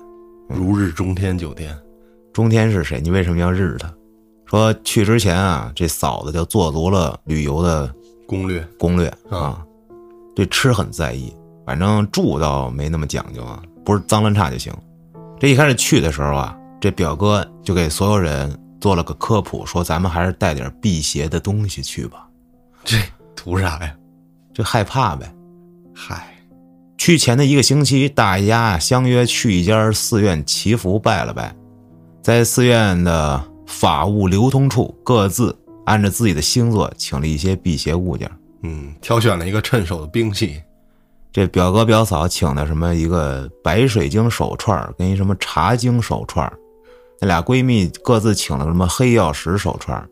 [0.49, 1.77] 如日中天酒店
[2.33, 3.01] 中天是谁？
[3.01, 3.93] 你为什么要日他？
[4.47, 7.93] 说去之前啊，这嫂子就做足了旅游的
[8.27, 9.65] 攻略攻略啊，
[10.37, 11.35] 对吃很在意，
[11.67, 14.73] 反正住倒没那么讲究啊，不是脏乱差就行。
[15.41, 22.29] 这一开始去的时候啊，这表哥就给所有人做了个科普，说咱们还是带点辟邪的东西去吧。
[22.85, 22.99] 这
[23.35, 23.97] 图啥呀？
[24.53, 25.35] 这害怕呗。
[25.95, 26.37] 嗨，
[26.99, 31.57] 去前的一个星期，大家相约去一家寺院祈福拜了拜，
[32.21, 38.31] 在寺院的法物流通处，各自按照自己的星座请了一些辟邪物件。
[38.61, 40.61] 嗯，挑选了一个趁手的兵器。
[41.33, 46.47] 这表哥表嫂请的什么一个白水晶手串跟一什么茶晶手串
[47.21, 50.09] 那俩闺蜜各自请了什么黑曜石手串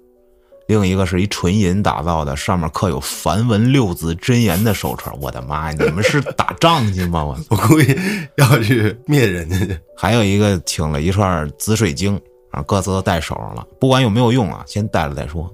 [0.69, 7.25] 另一个是一纯银打造的，上面刻有梵文六字真言的手串我的妈呀，你们是打仗去吗？
[7.25, 7.99] 我 我估计
[8.37, 9.79] 要去灭人家去。
[9.97, 12.19] 还有一个请了一串紫水晶，
[12.53, 15.53] 啊，各自都戴手上了，不管有没有用啊，先戴了再说。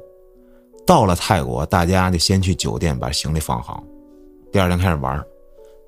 [0.87, 3.82] 到了泰国，大家就先去酒店把行李放好，
[4.52, 5.20] 第二天开始玩。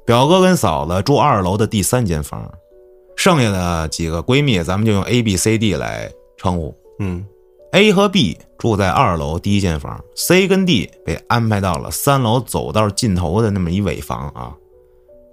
[0.07, 2.51] 表哥跟嫂子住二楼的第三间房，
[3.21, 6.75] 剩下的几个闺蜜咱们就用 A、B、C、D 来称呼。
[7.01, 7.23] 嗯
[7.73, 14.57] ，A 和 B 住在二楼第一间房，C 跟 D 被安排到了三楼走道尽头的那么一尾房啊。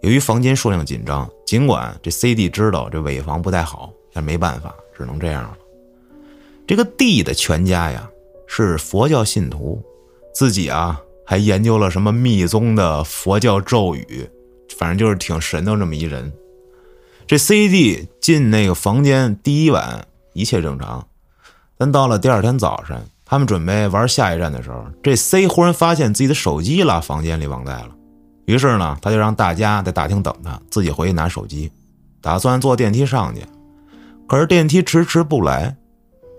[0.02, 5.58] 由于房间数量紧张，尽管这 C、D 知道这尾房不太好，但没办法，只能这样了。
[6.68, 8.06] 这个 D 的全家呀
[8.48, 9.82] 是佛教信徒，
[10.34, 14.30] 自己啊还研究了什么密宗的佛教咒语。
[14.78, 16.30] 反正就是挺神的这么一人。
[17.28, 21.06] 这 C D 进那个房间第一晚一切正常，
[21.78, 27.90] 但到了第二天早上，他们准备玩下一站的时候，这 C 忽然发现自己的手机落房间里忘带了。
[28.46, 31.70] 于是呢，他就让大家在大厅等他，自己回去拿手机，
[32.22, 33.42] 打算坐电梯上去。
[34.26, 35.76] 可是电梯迟迟不来，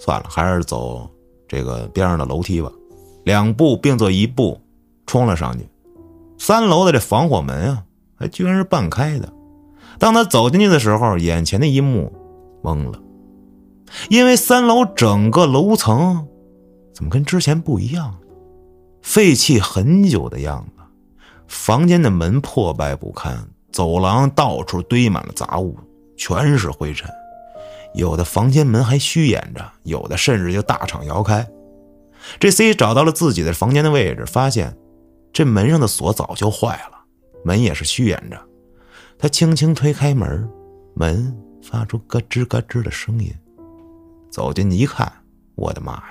[0.00, 1.06] 算了，还是走
[1.46, 2.72] 这个边上的楼梯吧。
[3.24, 4.58] 两步并作一步，
[5.06, 5.68] 冲了上去。
[6.38, 7.82] 三楼的这防火门啊！
[8.16, 9.30] 还居然是半开的。
[9.98, 12.12] 当他走进去的时候，眼前的一幕
[12.62, 13.00] 懵了，
[14.08, 16.26] 因为三楼整个楼层
[16.94, 18.14] 怎么跟之前不一样？
[19.02, 20.82] 废弃很久的样子，
[21.46, 25.76] 房间的门破败不堪，走廊到处堆满了杂物，
[26.16, 27.10] 全是灰尘。
[27.94, 31.46] 有的房间门还虚掩着，有的甚至就大敞摇开。
[32.38, 34.76] 这 C 找到了自己的房间的位置，发现
[35.32, 36.98] 这门上的锁早就坏了。
[37.44, 38.38] 门也是虚掩着，
[39.18, 40.48] 他轻轻推开门，
[40.94, 43.34] 门发出咯吱咯吱的声音。
[44.30, 45.12] 走进去一看，
[45.56, 46.04] 我的妈呀，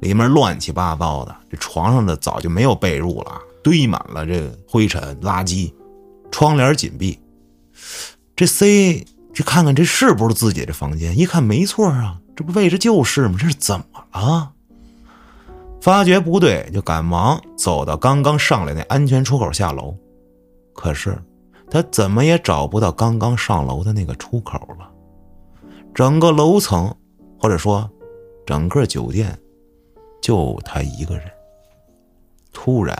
[0.00, 5.72] 里面乱七八糟的，这床上的早就没有被褥了，堆满了这灰尘垃圾，
[6.30, 7.18] 窗帘紧闭。
[8.36, 11.18] 这 C 这看看这是不是自己的房间？
[11.18, 13.38] 一看没错啊，这不位置就是吗？
[13.40, 14.52] 这是怎么了？
[15.80, 19.96] 发觉不对，就赶忙走到刚刚上来那安全出口下楼。
[20.74, 21.16] 可是，
[21.70, 24.90] 他怎么也找不到刚刚上楼的那个出口了。
[25.94, 26.94] 整个楼层，
[27.38, 27.88] 或者说
[28.44, 29.38] 整个酒店，
[30.20, 31.24] 就他一个人。
[32.52, 32.96] 突然，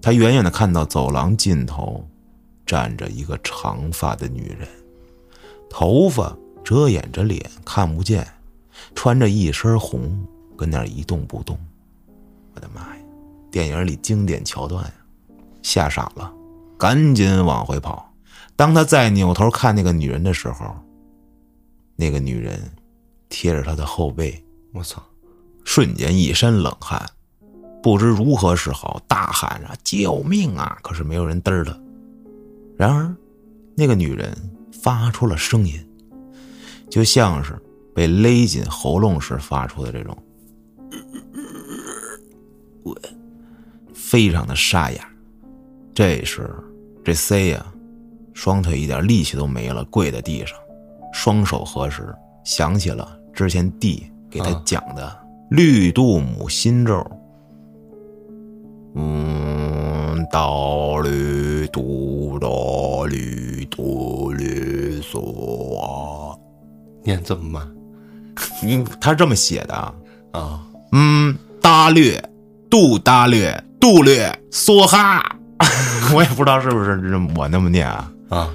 [0.00, 2.06] 他远远的看到走廊尽头
[2.64, 4.68] 站着一个长发的女人，
[5.68, 8.26] 头发遮掩着脸，看不见，
[8.94, 10.24] 穿着一身红，
[10.56, 11.58] 跟那儿一动不动。
[12.54, 13.02] 我的妈呀！
[13.50, 14.92] 电影里经典桥段呀，
[15.62, 16.32] 吓傻了。
[16.78, 18.14] 赶紧往回跑。
[18.54, 20.74] 当他再扭头看那个女人的时候，
[21.96, 22.60] 那个女人
[23.28, 24.42] 贴着他的后背。
[24.72, 25.02] 我操！
[25.64, 27.04] 瞬间一身冷汗，
[27.82, 31.78] 不知如何是好，大喊着“救命啊！”可是没有人嘚儿他。
[32.76, 33.14] 然而，
[33.74, 34.34] 那个女人
[34.72, 35.78] 发出了声音，
[36.90, 37.58] 就像是
[37.94, 40.16] 被勒紧喉咙时发出的这种，
[43.92, 45.08] 非常的沙哑。
[45.94, 46.48] 这时。
[47.08, 47.64] 这 C 呀，
[48.34, 50.58] 双腿一点力气都没了，跪在地上，
[51.10, 55.16] 双手合十，想起了之前 D 给他讲的
[55.48, 57.02] 绿度母心咒。
[58.94, 66.36] 嗯，哆绿度哆绿哆绿嗦，
[67.02, 67.66] 念这么慢？
[68.64, 69.74] 嗯，他是这么写的
[70.32, 70.62] 啊。
[70.92, 72.22] 嗯，大略，
[72.68, 75.24] 度大略，度略梭哈。
[76.14, 77.00] 我也不知道是不是
[77.36, 78.50] 我那么念啊啊，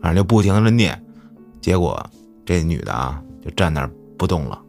[0.00, 1.00] 反正就不停的念，
[1.60, 2.04] 结果
[2.44, 4.60] 这女的啊就站那儿不动了。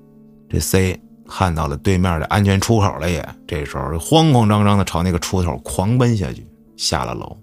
[0.50, 6.48] 这 C 看到了对面的安全出口了，也这时候慌慌张张的朝那个出口狂奔下去，
[6.78, 7.38] 下了楼。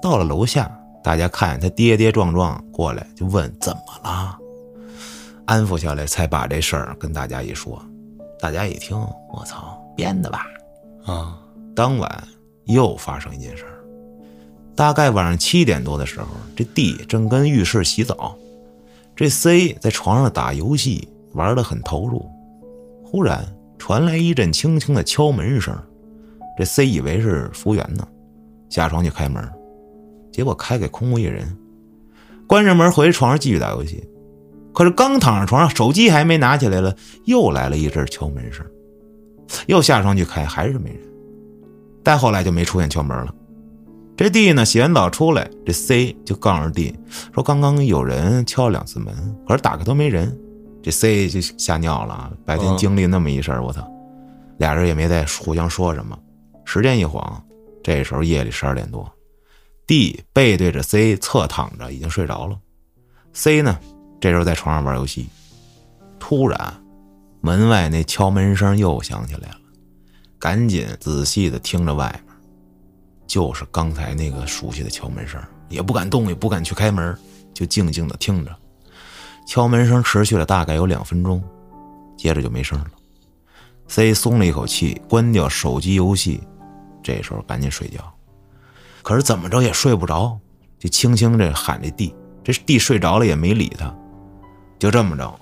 [0.00, 0.70] 到了楼下，
[1.02, 4.38] 大家看见他跌跌撞撞过来，就问怎么了，
[5.46, 7.82] 安抚下来才把这事儿跟大家一说。
[8.40, 8.96] 大家一听，
[9.32, 10.46] 我操，编的吧？
[11.04, 11.36] 啊，
[11.74, 12.28] 当晚。
[12.68, 13.80] 又发生一件事儿，
[14.76, 18.36] 大概晚上七点多的时候，这 D 正跟浴室洗澡，
[19.16, 22.24] 这 C 在床上打游戏，玩的很投入。
[23.04, 23.44] 忽然
[23.78, 25.74] 传来一阵轻轻的敲门声，
[26.58, 28.06] 这 C 以为是服务员呢，
[28.68, 29.42] 下床去开门，
[30.30, 31.56] 结果开给空无一人。
[32.46, 34.06] 关上门回床上继续打游戏，
[34.74, 38.64] 可是刚躺上床上，手机还没拿起来了，又来了一阵敲门声，
[39.66, 41.00] 又下床去开，还是没人。
[42.08, 43.34] 再后来就没出现敲门了。
[44.16, 46.98] 这 D 呢，洗完澡出来，这 C 就告诉 D
[47.34, 49.14] 说，刚刚有人敲了两次门，
[49.46, 50.34] 可是打开都没人。
[50.82, 53.86] 这 C 就吓尿了，白天经历那么一事儿我操！
[54.56, 56.18] 俩人也没再互相说什么。
[56.64, 57.44] 时间一晃，
[57.82, 59.06] 这时候夜里十二点多
[59.86, 62.58] ，D 背对着 C 侧躺着，已经睡着了。
[63.34, 63.78] C 呢，
[64.18, 65.28] 这时候在床上玩游戏。
[66.18, 66.72] 突然，
[67.42, 69.56] 门外那敲门声又响起来了，
[70.38, 72.36] 赶紧仔细的听着外面，
[73.26, 77.16] 就是刚才那个熟悉的敲门声，也不敢动，也不敢去开门，
[77.52, 78.56] 就静静的听着。
[79.46, 81.42] 敲门声持续了大概有两分钟，
[82.16, 82.90] 接着就没声了。
[83.88, 86.40] C 松了一口气，关掉手机游戏，
[87.02, 87.98] 这时候赶紧睡觉。
[89.02, 90.38] 可是怎么着也睡不着，
[90.78, 93.92] 就轻轻这喊这 D，这 D 睡着了也没理他。
[94.78, 95.34] 就这么着，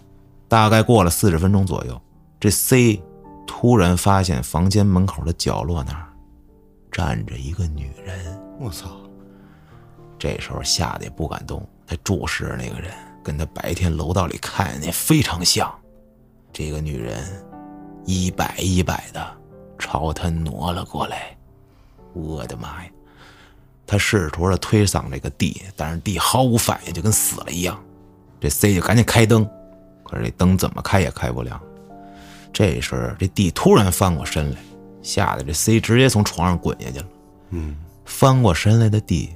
[0.47, 2.01] 大概过了四十分钟左右，
[2.39, 3.03] 这 C
[3.47, 6.13] 突然发现房间门口的角落那儿
[6.91, 8.39] 站着一个女人。
[8.59, 8.89] 我操！
[10.19, 12.91] 这时候吓得也不敢动，他注视着那个人。
[13.23, 15.69] 跟他白天楼道里看见非常像，
[16.53, 17.25] 这个女人
[18.05, 19.37] 一摆一摆的
[19.79, 21.37] 朝他挪了过来。
[22.13, 22.91] 我的妈呀！
[23.85, 27.83] 他试图着推搡这个 D，但是 D 毫无反应，就跟死了一样。
[28.41, 29.45] 这 C 就赶紧开灯，
[30.05, 31.61] 可是这灯怎么开也开不亮。
[32.57, 34.57] 这时这 D 突然翻过身来，
[35.03, 37.07] 吓得这 C 直接从床上滚下去了。
[37.51, 39.35] 嗯，翻过身来的 D，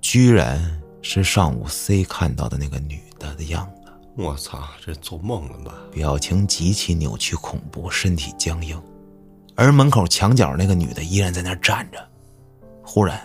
[0.00, 2.98] 居然是上午 C 看到的那个女。
[3.38, 5.72] 的样子，我操，这做梦了吧？
[5.90, 8.78] 表情极其扭曲恐怖，身体僵硬，
[9.54, 11.98] 而门口墙角那个女的依然在那站着。
[12.82, 13.18] 忽然，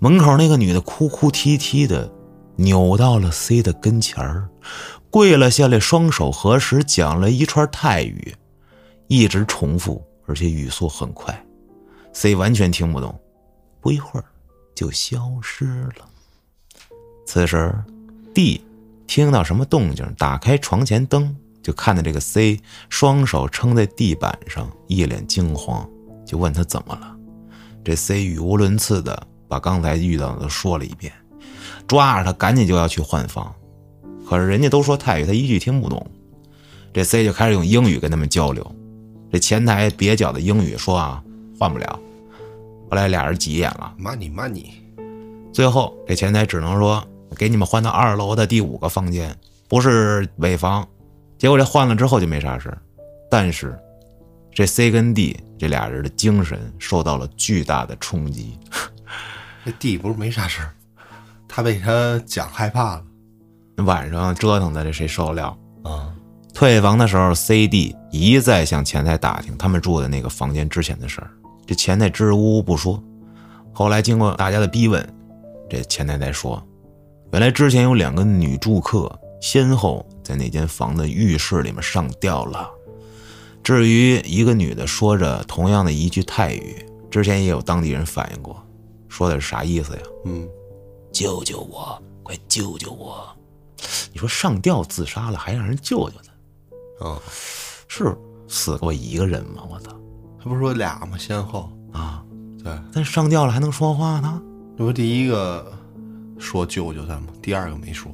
[0.00, 2.10] 门口那个女的哭哭啼啼的，
[2.56, 4.48] 扭到了 C 的跟前儿，
[5.12, 8.34] 跪了下来，双手合十，讲了一串泰语，
[9.10, 11.36] 一直重复，而且语速很快
[12.12, 13.12] ，C 完全听不懂。
[13.80, 14.24] 不一会儿，
[14.72, 15.64] 就消失
[15.96, 16.08] 了。
[17.26, 17.74] 此时
[18.32, 18.64] ，D。
[19.08, 20.06] 听到什么动静？
[20.16, 25.84] 打开床前灯，就看到这个 C 双手撑在地板上，一脸惊慌，
[26.24, 27.16] 就问他怎么了。
[27.82, 31.12] 这 C 语无伦次的把刚才遇到的说了一遍，
[31.88, 33.52] 抓着他赶紧就要去换房，
[34.24, 36.08] 可是人家都说泰语，他一句听不懂。
[36.92, 38.72] 这 C 就开始用英语跟他们交流，
[39.32, 41.22] 这前台蹩脚的英语说啊
[41.58, 42.00] 换不了。
[42.90, 44.70] 后来俩人急眼了，money money，
[45.52, 47.06] 最后这前台只能说。
[47.36, 49.32] 给你们换到二楼的第五个房间，
[49.68, 50.86] 不是尾房。
[51.38, 52.76] 结果这换了之后就没啥事
[53.30, 53.78] 但是
[54.52, 58.58] 这 C 跟 D 这俩人的精神受到了巨大的冲击。
[59.64, 60.60] 这 D 不是没啥事
[61.46, 63.04] 他被他讲害怕了。
[63.84, 66.12] 晚上折腾的这谁受得了啊？
[66.52, 71.30] 退房的时候，C、D 一再向前台打听他们住的那个房间之前的事儿，
[71.66, 73.02] 这前台支支吾吾不说。
[73.72, 75.06] 后来经过大家的逼问，
[75.68, 76.62] 这前台才说。
[77.32, 79.10] 原来之前有两个女住客
[79.40, 82.68] 先后在那间房的浴室里面上吊了。
[83.62, 88.60] 至于一个女的说着同样的一句泰语，之前也有当地人反映过，
[89.08, 90.02] 说的是啥意思呀？
[90.24, 90.48] 嗯，
[91.12, 93.24] 救救我，快救救我！
[94.12, 96.29] 你说上吊自杀了还让人救救他？
[97.00, 97.20] 啊，
[97.88, 99.62] 是死过一个人吗？
[99.70, 99.90] 我操，
[100.38, 101.18] 他不是说俩吗？
[101.18, 102.22] 先后啊，
[102.62, 104.40] 对，但上吊了还能说话呢？
[104.78, 105.72] 这不第一个。
[106.42, 107.26] 说救救他吗？
[107.42, 108.10] 第二个没说，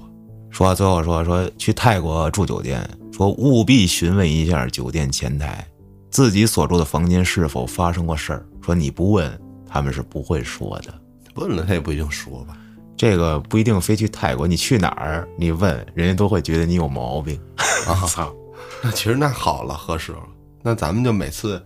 [0.51, 5.65] 说最后说说去泰国住酒店，说务必询问一下酒店前台，
[6.11, 8.45] 自己所住的房间是否发生过事儿。
[8.61, 10.93] 说你不问，他们是不会说的。
[11.37, 12.57] 问了他也不一定说吧。
[12.97, 17.41] 这个不一定非去泰国，你去哪儿你问，人家都会觉得你有毛病。
[17.87, 18.35] 啊 操！
[18.83, 20.19] 那其实那好了，合适了。
[20.63, 21.63] 那咱们就每次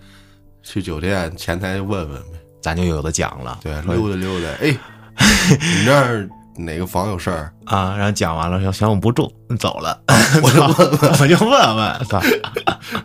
[0.62, 3.58] 去酒店前台问问呗，咱就有的讲了。
[3.62, 4.46] 对，溜达溜达。
[4.60, 4.76] 哎，
[5.78, 6.28] 你这儿。
[6.56, 7.94] 哪个房有事儿啊？
[7.96, 9.98] 然后讲完了，嫌我不住，走了。
[10.42, 12.20] 我就问问，我就问问，操！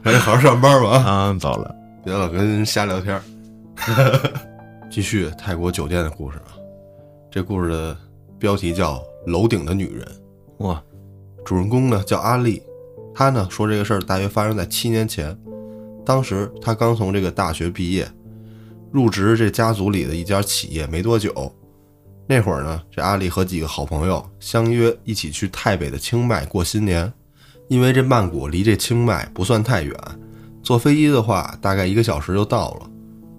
[0.03, 0.89] 赶紧好好上班吧。
[0.97, 3.21] 啊，走了，别老跟人瞎聊天。
[4.91, 6.51] 继续泰国酒店的故事啊。
[7.31, 7.97] 这故事的
[8.37, 8.95] 标题叫
[9.25, 10.05] 《楼顶的女人》。
[10.65, 10.81] 哇，
[11.45, 12.61] 主人公呢叫阿丽，
[13.15, 15.35] 他呢说这个事儿大约发生在七年前。
[16.05, 18.07] 当时他刚从这个大学毕业，
[18.91, 21.51] 入职这家族里的一家企业没多久。
[22.27, 27.11] 那会儿呢，这阿丽和几个好朋友相约一起去泰北的清迈过新年，
[27.69, 29.95] 因为这曼谷离这清迈不算太远，
[30.61, 32.89] 坐飞机的话大概一个小时就到了，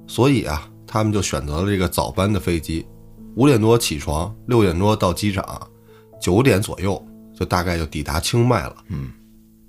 [0.06, 2.86] 所以啊，他们就选择了这个早班的飞机，
[3.34, 5.68] 五点多起床，六点多到机场，
[6.20, 7.00] 九点左右
[7.36, 8.76] 就大概就抵达清迈了。
[8.88, 9.10] 嗯，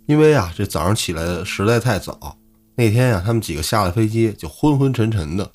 [0.07, 2.37] 因为啊，这早上起来实在太早，
[2.75, 5.51] 那天呀，他们几个下了飞机就昏昏沉沉的。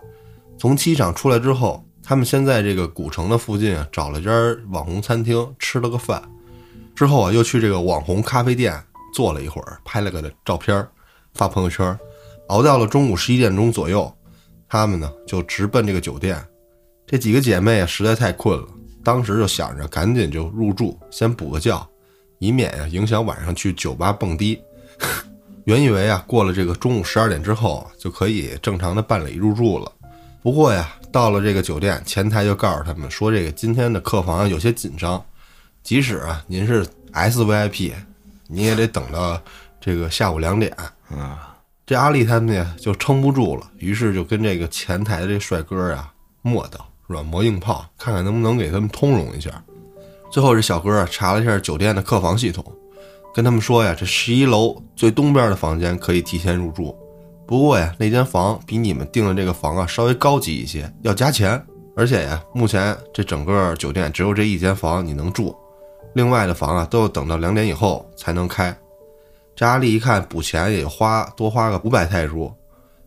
[0.59, 4.31] 从机场出来之后，他们先在这个古城的附近啊找了家
[4.69, 6.23] 网红餐厅吃了个饭，
[6.95, 8.79] 之后啊又去这个网红咖啡店
[9.15, 10.87] 坐了一会儿，拍了个照片
[11.33, 11.99] 发朋友圈，
[12.49, 14.15] 熬到了中午十一点钟左右，
[14.69, 16.39] 他们呢就直奔这个酒店。
[17.07, 18.67] 这几个姐妹啊实在太困了，
[19.03, 21.89] 当时就想着赶紧就入住，先补个觉，
[22.43, 24.61] 以免呀影响晚上去酒吧蹦迪。
[25.63, 29.93] 原以为啊过了这个中午十二点之后就可以正常的办理入住了，
[30.43, 35.25] 不过呀到了这个酒店，前台就告诉他们说这个今天的客房有些紧张，
[35.85, 37.93] 即使啊您是 S VIP，
[38.49, 39.41] 你也得等到
[39.81, 40.77] 这个下午两点。
[41.11, 41.55] 啊，
[41.87, 49.63] 这阿丽他们呢就撑不住了，于是就跟这个前台的这帅哥啊磨叨，软磨硬泡，看看能不能给他们通融一下。
[50.33, 52.65] 最后这小哥查了一下酒店的客房系统，
[53.35, 56.97] 跟他们说呀，这十一楼最东边的房间可以提前入住，
[57.47, 61.63] 不过呀那间房比你们订的这个房啊稍微高级一些，要加钱。
[61.95, 65.55] 而且呀，目前这整个酒店只有这一间房你能住，
[66.15, 68.75] 另外的房啊都要等到两点以后才能开。
[69.55, 72.51] 这阿丽一看补钱也花多花个五百泰铢，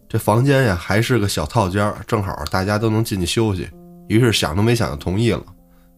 [0.08, 3.68] 这房间呀还是个小套间，正好大家都能进去休息。
[4.08, 5.42] 于是想都没想就同意了。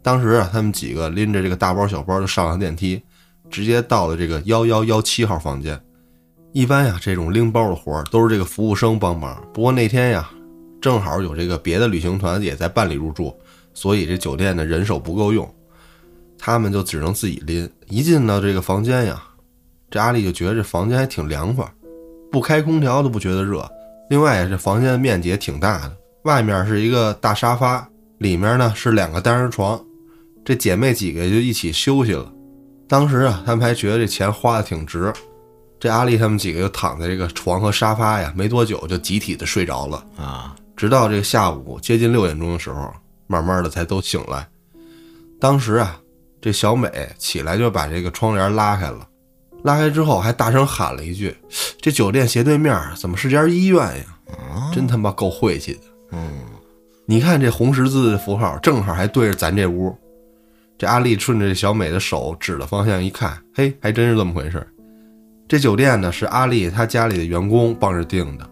[0.01, 3.01] 当时啊，他们几个拎着这个大包小包就上了电梯，
[3.49, 5.79] 直接到了这个幺幺幺七号房间。
[6.53, 9.41] 一般呀，这种拎包的活儿都是这个服务生帮忙。
[9.53, 10.29] 不过那天呀，
[10.81, 13.35] 正好有这个别的旅行团也在办理入住，
[13.73, 15.47] 所以这酒店的人手不够用，
[16.37, 17.69] 他们就只能自己拎。
[17.87, 19.21] 一进到这个房间呀，
[19.91, 21.65] 这阿丽就觉得这房间还挺凉快，
[22.31, 23.69] 不开空调都不觉得热。
[24.09, 27.87] 另外呀，这房间的面积也挺大的，外面是一个大沙发，
[28.19, 29.79] 里面呢是两个单人床。
[30.47, 32.31] 这姐妹几个就一起休息了。
[32.87, 35.11] 当时啊，他们还觉得这钱花的挺值。
[35.77, 40.01] 这阿丽他们几个就躺在这个床和沙发呀，没多久就集体的睡着了。
[40.15, 42.89] 啊，直到这个下午接近六点钟的时候，
[43.27, 44.47] 慢慢的才都醒来。
[45.37, 45.99] 当时啊，
[46.39, 49.05] 这小美起来就把这个窗帘拉开了，
[49.65, 51.35] 拉开之后还大声喊了一句
[51.81, 54.71] ：“这酒店斜对面怎么是家医院呀？
[54.73, 55.81] 真他妈够晦气的！
[56.13, 56.31] 嗯，
[57.05, 59.93] 你看这红十字的符号，正好还对着咱这屋。”
[60.77, 64.67] 这阿丽顺着这小美的手指的方向一看，嘿，还真是这么回事儿。
[65.47, 68.47] 这酒店呢是阿丽她家里的员工帮着订的，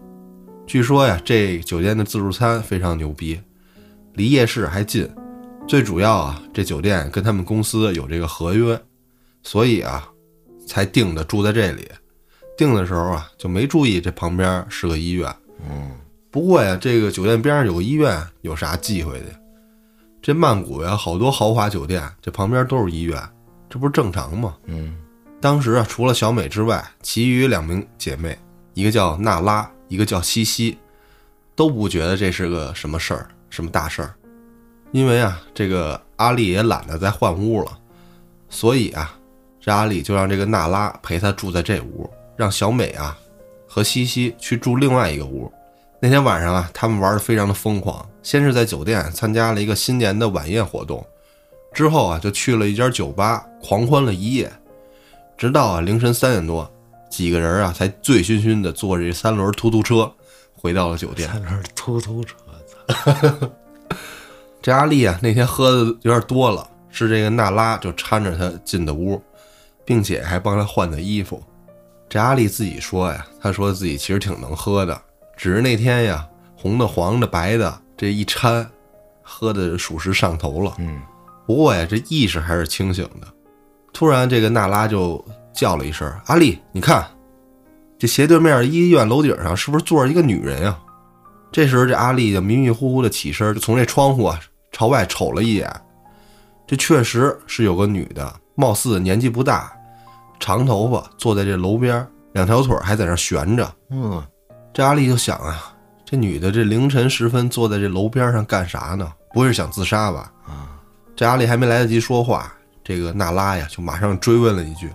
[0.66, 3.40] 据说呀，这酒店的自助餐非常牛逼，
[4.14, 5.08] 离夜市还近。
[5.68, 8.80] 最主要啊，这酒店跟他们公司有这个合约，
[9.42, 10.08] 所以啊，
[10.66, 11.88] 才定的住在这里。
[12.56, 15.32] 订的时候啊，就没注意这旁边是个医院。
[15.68, 15.90] 嗯，
[16.30, 19.26] 不过呀，这个酒店边上有个医院，有啥忌讳的？
[20.22, 23.20] 这曼谷呀，好多豪华酒店，这旁边都是医院，
[23.68, 24.56] 这不是正常吗？
[24.64, 24.96] 嗯，
[25.40, 28.36] 当时啊，除了小美之外，其余两名姐妹，
[28.74, 30.76] 一个叫娜拉，一个叫西西，
[31.54, 34.14] 都不觉得这是个什么事儿，什么大事儿。
[34.92, 37.78] 因为啊，这个阿丽也懒得再换屋了，
[38.48, 39.16] 所以啊，
[39.60, 43.16] 这阿丽就让这个娜拉陪她住在这屋，让小美啊
[43.68, 45.52] 和西西去住另外一个屋。
[46.00, 51.06] 那天晚上啊，他们玩的非常的疯狂，先是在酒店参加了一个新年的晚宴活动，
[51.72, 54.52] 之后啊就去了一家酒吧狂欢了一夜，
[55.38, 56.68] 直到啊凌晨三点多，
[57.08, 60.12] 几个人啊才醉醺醺的坐着这三轮突突车
[60.60, 61.30] 回到了酒店。
[61.30, 62.34] 三轮突突车，
[64.60, 69.22] 这阿丽啊那天喝的有点多了，是这个娜拉就搀着她进的屋，
[69.84, 71.40] 并且还帮她换的衣服。
[72.08, 75.00] 这阿丽自己说呀，她说自己其实挺能喝的。
[75.36, 78.68] 只是那天呀，红的、黄的、白的，这一掺，
[79.22, 80.74] 喝的属实上头了。
[80.78, 81.00] 嗯，
[81.46, 83.26] 不过呀，这意识还是清醒的。
[83.92, 85.24] 突然，这个娜拉就
[85.54, 87.06] 叫了一声：“阿丽，你看，
[87.98, 90.78] 这斜对面医院楼顶上是不是坐着一个女人呀？”
[91.50, 94.38] 这时候，这阿丽就迷迷糊糊的起身，就从这窗户啊
[94.70, 95.70] 朝外瞅了一眼。
[96.66, 99.72] 这确实是有个女的，貌似年纪不大，
[100.38, 103.72] 长头发，坐在这楼边，两条腿还在那悬着。
[103.88, 104.22] 嗯，
[104.74, 105.72] 这阿丽就想啊，
[106.08, 109.12] 这女的这凌晨时分坐在这楼边上干啥呢？
[109.32, 110.32] 不会是想自杀吧？
[110.46, 110.78] 啊，
[111.16, 112.54] 这阿丽还没来得及说话，
[112.84, 114.88] 这个娜拉呀就马上追问了一句：“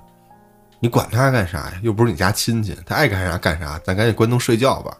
[0.80, 1.74] 你管他干啥呀？
[1.84, 4.95] 又不是你家亲戚，他爱干啥干啥，咱赶紧关灯睡觉吧。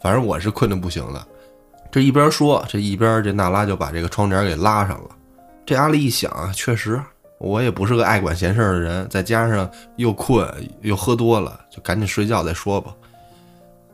[0.00, 1.24] 反正我是困得不行了。”
[1.92, 5.10] 这一边说，这一边这娜拉就把这个窗帘给拉上了。
[5.64, 7.00] 这阿丽一想啊，确实
[7.38, 10.46] 我也不是个爱管闲事儿的人，再加上又困
[10.82, 12.92] 又喝多了，就赶紧睡觉再说吧。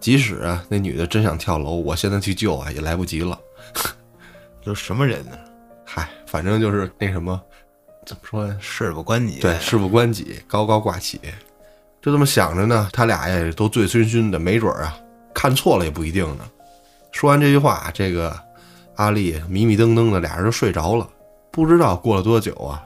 [0.02, 3.38] 即使啊那女的真想跳楼，我现在去救啊也来不及了。
[4.64, 5.38] 都什么人呢？
[5.86, 7.40] 嗨，反正就是那什么，
[8.04, 8.58] 怎么说呢？
[8.60, 9.38] 事不关己。
[9.38, 11.20] 对，事不关己，高高挂起。
[12.00, 14.98] 就这么想着呢，他俩也都醉醺醺的，没准儿啊
[15.32, 16.44] 看错了也不一定呢。
[17.12, 18.36] 说完这句话，这个
[18.96, 21.08] 阿丽迷迷瞪瞪的，俩人就睡着了。
[21.52, 22.82] 不知道过了多久啊，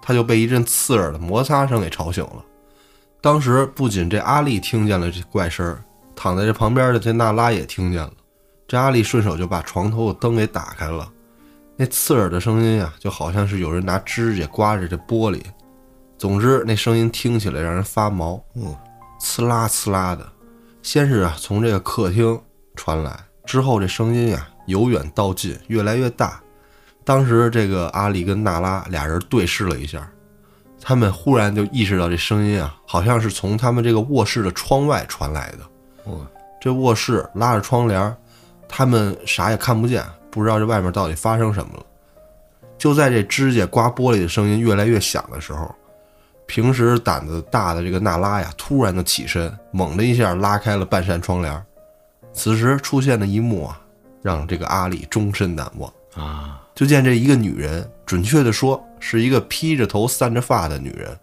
[0.00, 2.44] 他就被一阵刺耳的摩擦声给吵醒了。
[3.20, 5.82] 当时不仅这阿丽听见了这怪声儿，
[6.22, 8.12] 躺在这旁边的这娜拉也听见了。
[8.68, 11.10] 这阿丽顺手就把床头的灯给打开了。
[11.76, 15.40] 那刺耳的声音呀，就好像是有人拿指甲刮着这玻璃。
[16.18, 18.76] 总之，那声音听起来让人发毛，嗯，
[19.18, 20.30] 刺啦刺啦的。
[20.82, 22.38] 先是啊，从这个客厅
[22.76, 26.38] 传来，之后这声音呀由远到近，越来越大。
[27.02, 30.06] 当时这个阿丽跟娜拉俩人对视了一下，
[30.82, 35.60] 他们忽然就意识到这声音啊，好像是从他们这个卧室的窗外传来的。
[36.04, 36.26] 哦，
[36.60, 38.16] 这卧室拉着窗帘，
[38.68, 40.04] 他们啥也看不见。
[40.30, 41.84] 不知道这外面到底发生什么了。
[42.78, 45.74] 就在这指甲刮玻璃的声音越来越响的时候，
[46.46, 51.62] 平时胆子大的这个娜拉呀，突然的起身，猛的一下拉开了半扇窗帘。
[52.32, 53.80] 此时出现的一幕啊，
[54.22, 56.62] 让这个阿丽终身难忘啊！
[56.74, 61.18] 就见这一个女人，准确的说，是一个披着头、散着发的女人，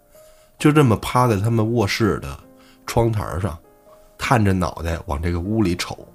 [0.58, 2.38] 就这么趴在他们卧室的
[2.86, 3.58] 窗台上，
[4.18, 6.06] 探着脑袋往这个屋里瞅。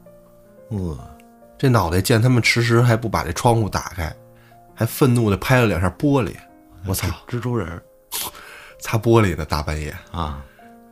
[0.70, 0.98] 呃，
[1.58, 4.14] 这脑袋见他们迟迟还不把这窗户打开，
[4.76, 6.36] 还愤怒的拍了两下玻璃。
[6.86, 7.82] 我操，蜘蛛人
[8.80, 9.96] 擦玻璃呢，大半夜。
[10.12, 10.44] 啊！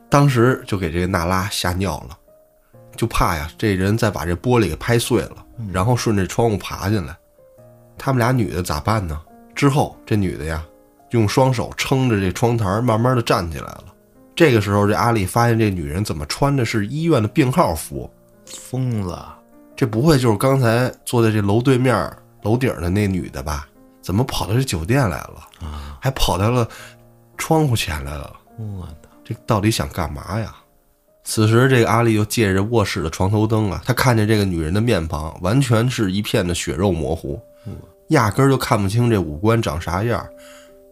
[0.09, 2.17] 当时就给这个娜拉吓尿了，
[2.97, 5.37] 就怕呀这人再把这玻璃给拍碎了，
[5.71, 7.15] 然后顺着窗户爬进来。
[7.97, 9.21] 他们俩女的咋办呢？
[9.55, 10.63] 之后这女的呀，
[11.11, 13.85] 用双手撑着这窗台，慢慢的站起来了。
[14.41, 18.09] 这个时候，这阿丽发现这女人怎么穿的是医院的病号服，
[18.47, 19.37] 疯了，
[19.75, 22.11] 这不会就是刚才坐在这楼对面
[22.41, 23.67] 楼顶的那女的吧？
[24.01, 25.47] 怎么跑到这酒店来了？
[25.61, 25.95] 啊！
[26.01, 26.67] 还跑到了
[27.37, 28.35] 窗户前来了？
[28.57, 30.55] 我的，这到底想干嘛呀？
[31.23, 37.39] 此时，这个阿丽又借着卧室的床头灯啊，她看见这个女人的面庞完全是一片的血肉模糊，
[38.07, 40.27] 压根儿就看不清这五官长啥样，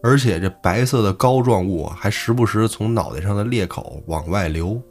[0.01, 4.81] 而且这白色的膏状物还时不时从脑袋上的裂口往外流。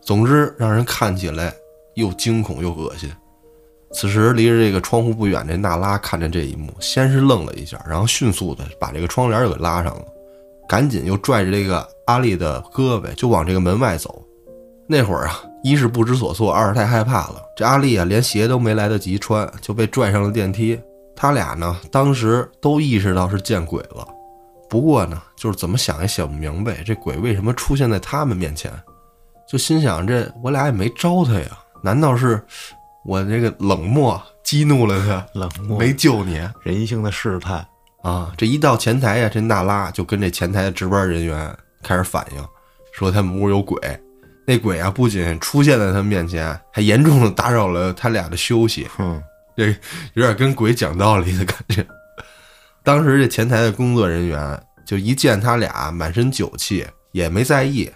[0.00, 1.52] 总之，让人看起来
[1.94, 3.10] 又惊恐又恶心。
[3.92, 10.04] 此时，离着这个窗户不远，这娜拉看着这一幕，先是愣了一下，然后迅速的把这个窗帘又给拉上了，
[10.68, 14.22] 赶紧又拽着这个阿丽的胳膊就往这个门外走。
[14.88, 17.42] 那会儿啊，一是不知所措，二是太害怕了。
[17.56, 20.78] 这阿丽啊，连鞋都没来得及穿，就被拽上了电梯。
[21.16, 24.06] 他俩呢，当时都意识到是见鬼了，
[24.68, 28.70] 不过呢，就是怎么想也想不明白，这鬼为什么出现在他们面前，
[29.48, 32.44] 就心想这我俩也没招他呀，难道是
[33.04, 37.66] 我这个冷漠激怒了他，冷漠没救你人性的试探，
[38.02, 38.32] 啊？
[38.36, 42.44] 这一到前台呀，这娜拉就跟这前台的值班人员开始反映，
[42.92, 43.78] 说他们屋有鬼。
[44.48, 48.86] 那鬼啊，不仅出现在他们面前，还严重的打扰了他俩的休息。
[48.96, 49.20] 哼，
[49.56, 49.68] 这
[50.14, 51.86] 有点跟鬼讲道理的感觉。
[52.82, 57.90] 当时这前台的工作人员就一见他俩满身酒气，也没在意，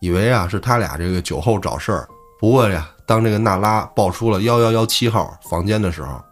[0.00, 2.08] 以为啊是他俩这个酒后找事儿。
[2.40, 6.22] 不过呀，当这个娜拉报出了幺幺幺七号房间的时候，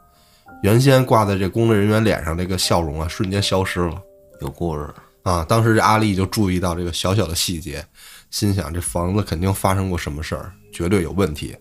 [0.63, 4.01] 原先挂在这工作人员脸上这个笑容啊，瞬间消失了。
[4.41, 4.89] 有故事，
[5.23, 7.85] 啊，当时这阿丽就注意到这个小小的细节，
[8.31, 11.55] 心想这房子肯定发生过什么事儿，绝对有问题。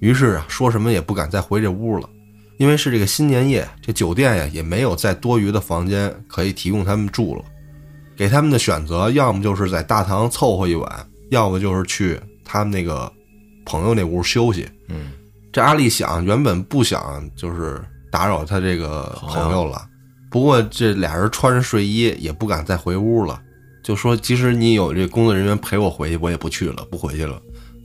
[0.00, 2.08] 于是啊，说什么也不敢再回这屋了，
[2.58, 7.42] 因为是这个新年夜，这酒店呀也没有再多余的房间可以提供他们住了。
[8.16, 13.12] 给他们的选择，要么就是在大堂凑合一晚，要么就是去他们那个
[13.66, 14.66] 朋友那屋休息。
[14.88, 15.10] 嗯，
[15.52, 17.78] 这阿丽想，原本不想就是
[18.10, 19.86] 打扰他这个朋友了，
[20.30, 23.38] 不过这俩人穿着睡衣也不敢再回屋了，
[23.84, 27.38] 就说即使你有这工作人员陪我回去，我也不去了，不回去了。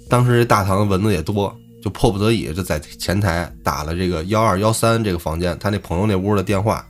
[0.10, 6.86] 当时这大堂蚊子也多，就迫不得已就在前台打了这个幺二幺三这个房间他那朋友那屋的电话，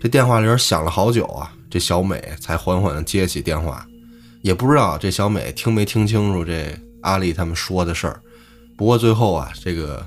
[0.00, 3.86] 这电话铃响了好久啊，这小美才缓缓接起电话，
[4.42, 8.20] 也不知道这小美听没听清楚这阿丽他们说的事儿，
[8.76, 10.04] 不过最后啊，这个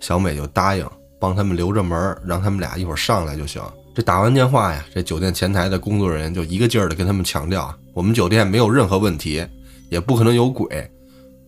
[0.00, 0.84] 小美就答应
[1.20, 3.62] 帮他们留着门，让他们俩一会儿上来就行。
[3.94, 9.44] 这打完电话呀，这酒店前台的工作人员就一个劲儿的跟他们强调，我们酒店没有任何问题，
[9.88, 10.88] 也不可能有鬼。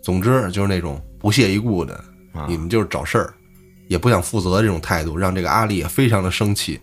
[0.02, 2.02] 总之就是那种不屑一顾的，
[2.48, 3.34] 你们就是找事儿，
[3.88, 6.80] 也不想负责这种态度，让这个阿丽也非常的生气。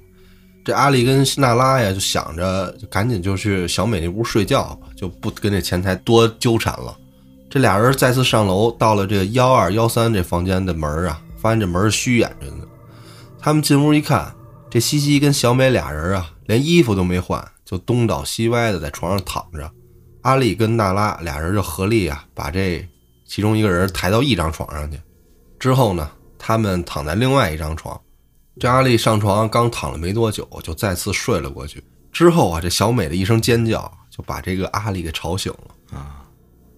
[0.63, 6.93] 这阿丽跟娜拉呀，就想着就赶紧就去小美那屋睡觉，就不跟这前台多纠缠了。
[7.49, 12.67] 这俩人再次上楼，到了这幺二幺三这房间的门啊，发现这门虚掩着的。
[13.39, 14.35] 他们进屋一看，
[14.69, 19.71] 这西西跟小美俩人啊，连衣服都没换，就东倒西歪的在床上躺着。
[20.23, 22.85] 阿丽跟娜拉俩人就合力啊，把这
[23.25, 24.99] 其中一个人抬到一张床上去。
[25.59, 27.99] 之后呢，他们躺在另外一张床。
[28.59, 31.83] 这阿丽上床刚躺了没多久，就再次睡了过去。
[32.11, 36.23] 之后啊，这小美的一声尖叫就把这个阿丽给吵醒了啊！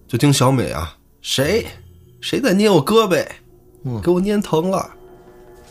[0.06, 1.66] 就听小美啊，谁
[2.20, 3.26] 谁在捏我胳膊，
[4.02, 4.90] 给我捏疼了。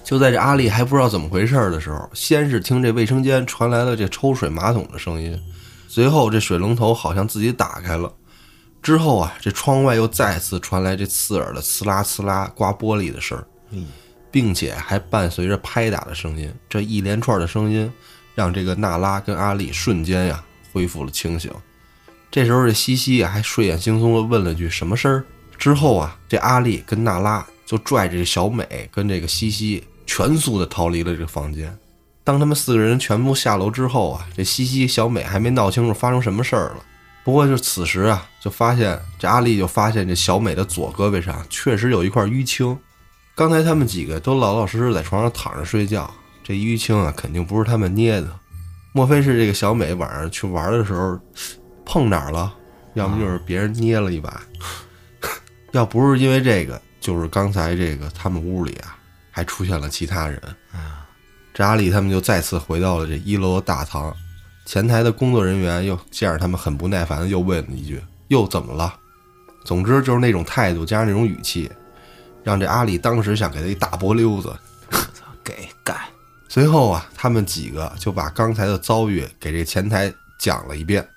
[0.03, 5.39] 就在这阿丽还不知道怎么回事的时候，先是听这卫生间传来了这抽水马桶的声音，
[5.88, 8.12] 随后这水龙头好像自己打开了。
[8.82, 13.45] 之后啊，这窗外又再次传来这刺耳的呲啦呲啦刮玻璃的声儿，
[14.32, 16.53] 并且还伴随着拍打的声音。
[16.67, 17.91] 这一连串的声音
[18.36, 21.51] 让这个娜拉跟阿丽瞬间呀恢复了清醒。
[22.32, 25.25] 这时候这西西还睡眼惺忪的问了句什么事儿？
[25.57, 29.84] 之后啊，这阿丽跟娜拉就拽着小美跟这个西西。
[30.11, 31.77] 全速的逃离了这个房间。
[32.23, 36.77] 当他们四个人全部下楼之后啊，这西西、小美还没闹清楚发生什么事儿了。
[37.23, 42.78] 不过就此时啊，就发现这阿丽就发现这小美的左胳膊上确实有一块淤青。
[43.36, 46.10] 刚才他们几个都老老实实在床上躺着睡觉，
[46.44, 48.28] 这淤青啊肯定不是他们捏的。
[48.92, 51.20] 莫非是这个小美晚上去玩的时候
[51.86, 52.54] 碰哪儿了？
[52.96, 54.42] 要么就是别人捏了一把。
[55.72, 58.96] 要不是因为这个，就是刚才这个他们屋里啊。
[59.32, 60.42] 还出现了其他人！
[61.54, 64.14] 这阿丽他们就再次回到了这一楼的大堂，
[64.66, 68.95] 前台的工作人员又见着他们很不耐烦的又问了一句：“又怎么了？”
[69.65, 71.69] 总之就是那种态度加上那种语气，
[72.43, 74.51] 让这阿里当时想给他一大波溜子，
[75.43, 75.95] 给干。
[76.47, 81.07] 随后啊，他们几个就把刚才的遭遇给这前台讲了一遍。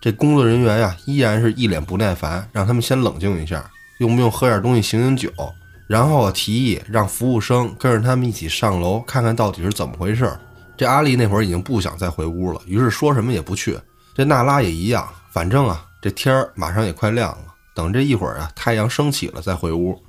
[0.00, 5.30] 这工作人员呀，依然是一脸不耐烦，让他们先冷静一下，用不用喝点东西醒醒酒？
[5.88, 10.30] 然后我提议让服务生跟着他们一起上楼看看到底是怎么回事。
[10.76, 13.76] 这阿丽那会儿已经不想再回屋了，于是说什么也不去。
[14.14, 20.00] 这娜拉也一样，反正啊，这天儿马上也快亮了，等这一会儿啊，太阳升起了再回屋，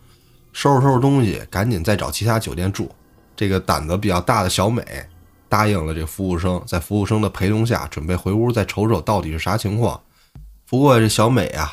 [0.54, 2.92] 收拾收拾东西，赶紧再找其他酒店住。
[3.36, 4.84] 这个胆子比较大的小美
[5.48, 10.00] 答应了这服务生，在服务生的陪同下，准备回屋再瞅瞅到底是啥情况。
[10.68, 11.72] 不过这小美啊。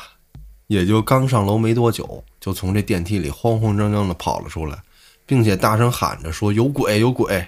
[0.67, 4.77] 也就刚上楼没多久，就从这电梯里慌慌张张地跑了出来，
[5.25, 7.47] 并且大声喊着说：“有鬼，有鬼！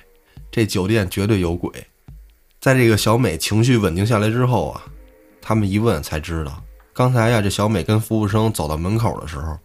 [0.49, 1.69] 这酒店绝对有鬼！”
[2.61, 4.85] 在这个小美情绪稳定下来之后啊，
[5.49, 6.61] 他们一问才知道，
[6.93, 9.57] 刚才呀，这小美跟服务生走到门口的时候，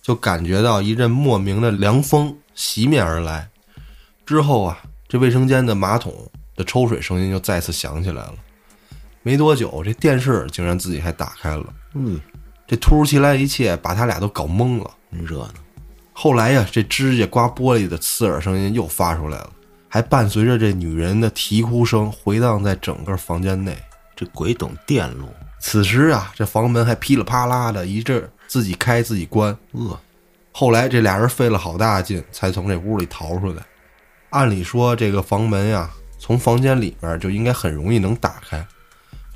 [0.00, 3.50] 就感觉到一阵莫名的凉风袭面而来。
[4.24, 6.14] 之后啊，这卫生间的马桶
[6.54, 8.34] 的抽水声音又再次响起来了。
[9.24, 11.66] 没多久，这电视竟然自己还打开了。
[11.94, 12.20] 嗯。
[12.64, 15.54] 这突如其来一切把他俩都搞懵了，热闹。
[16.12, 19.50] 后来呀，这指甲刮玻璃的刺耳声音又发出来了，
[19.88, 23.76] 还伴随着这女人的啼哭声回荡在整个房间内。
[24.18, 25.28] 这鬼懂电路。
[25.60, 29.56] 此时啊，这房门还噼里啪啦的一阵自己开自己关。
[29.70, 29.96] 呃，
[30.50, 33.62] 后来这俩人费了好大劲才从这屋里逃出来。
[34.30, 35.88] 按理说，这个房门呀，
[36.18, 38.66] 从房间里边就应该很容易能打开。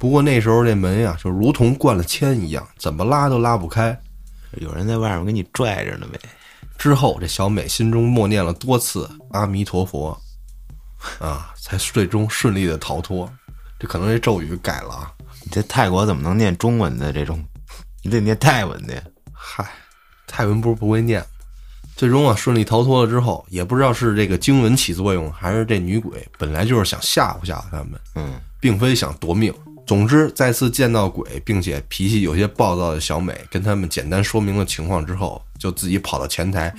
[0.01, 3.97] 不过那时候这门呀，就如同灌了铅一样，怎么拉都拉不开。
[4.59, 6.18] 有人在外面给你拽着呢呗。
[6.76, 10.20] 之后这小美心中默念了多次阿弥陀佛，
[11.20, 13.33] 啊，才最终顺利的逃脱。
[13.83, 15.12] 这可能这咒语改了啊。
[15.43, 17.45] 你这泰国怎么能念中文的这种？
[18.05, 19.03] 你得念泰文的。
[19.33, 19.68] 嗨，
[20.24, 21.20] 泰文不是不会念。
[21.97, 29.53] 最终啊，顺利逃脱了之后，也不知道是这个经文起作用，还是这女鬼本来就是想吓唬吓唬他们，嗯，并非想夺命。
[29.85, 36.72] 总之，再次见到鬼，并且脾气有些暴躁的小美，跟他们简单说明了情况之后，就自己跑到前台，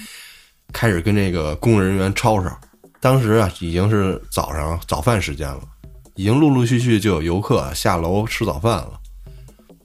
[0.72, 2.58] 开始跟这个工作人员吵吵。
[3.02, 5.62] 当时啊，已经是早上早饭时间了，
[6.16, 9.00] 已经陆陆续续就有游客下楼吃早饭了，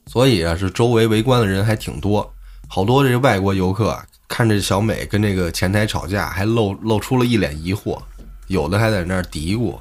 [0.05, 2.31] 所以啊，是周围围观的人还挺多，
[2.67, 7.99] 好多这外国游客看着小美跟这个前台吵架，还露露出了一脸疑惑，
[8.47, 9.75] 有的还在那儿嘀咕。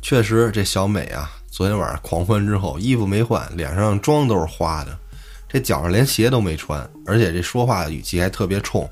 [0.00, 1.30] 确实，这小美啊。
[1.50, 4.98] 昨天晚上狂欢之后，衣服没换，脸上妆都是花的，
[5.46, 8.88] 这脚上连鞋都没穿，而且这说话的语气还特别冲。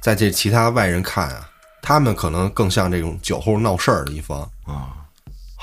[0.00, 1.48] 在这其他外人看啊，
[1.80, 5.01] 他们可能更像这种酒后闹事儿的一方啊。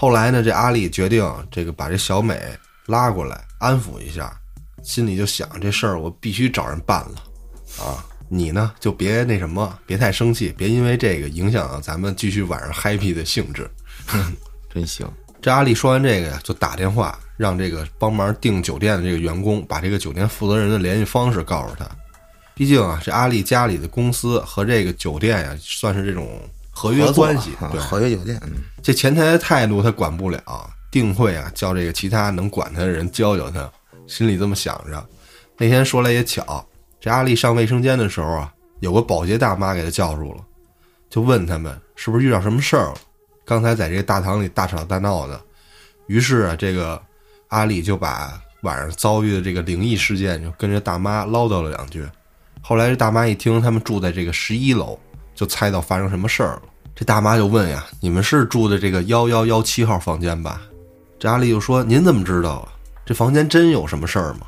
[0.02, 2.40] 后来呢，这阿丽决定这个把这小美
[2.86, 4.34] 拉过来安抚一下，
[4.82, 8.00] 心里就想这事儿我必须找人办了啊。
[8.30, 13.70] 你呢就别那什么，别太生气，别因为这个影响咱们继续晚上 happy 的兴致。
[14.74, 15.06] 真行。
[15.42, 21.86] 这阿丽说完这个呀，就打电话让这个帮忙订酒店的这个员工把这个酒店负责人的联系方式告诉他。
[22.56, 26.40] 毕竟啊，这阿丽家里的公司和这个酒店呀，算是这种
[26.80, 27.52] 合约关系。
[27.60, 30.42] 啊对，合约酒店，嗯这前台的态度他管不了，
[30.90, 33.70] 定会啊叫这个其他能管他的人教教他，
[34.08, 35.06] 心里这么想着。
[35.58, 36.66] 那天说来也巧，
[37.02, 40.42] 这阿丽上卫生间的时候啊，有个保洁大妈给他叫住了，
[41.10, 42.96] 就问他们是不是遇到什么事儿了。
[43.46, 45.38] 刚才在这个大堂里大吵大闹的，
[46.08, 47.02] 于是啊，这个
[47.50, 52.08] 阿丽就把晚上遭遇的这个灵异事件就跟这大妈唠叨了两句。
[52.62, 54.98] 后来这大妈一听他们住在这个十一楼，
[55.40, 56.64] 就猜到发生什么事儿了。
[56.94, 60.62] 这大妈就问呀：“你们是住的这个幺幺幺七号房间吧？”
[61.18, 62.68] 这阿丽就说：“您怎么知道啊？
[63.06, 64.42] 这房间真有什么事儿吗？”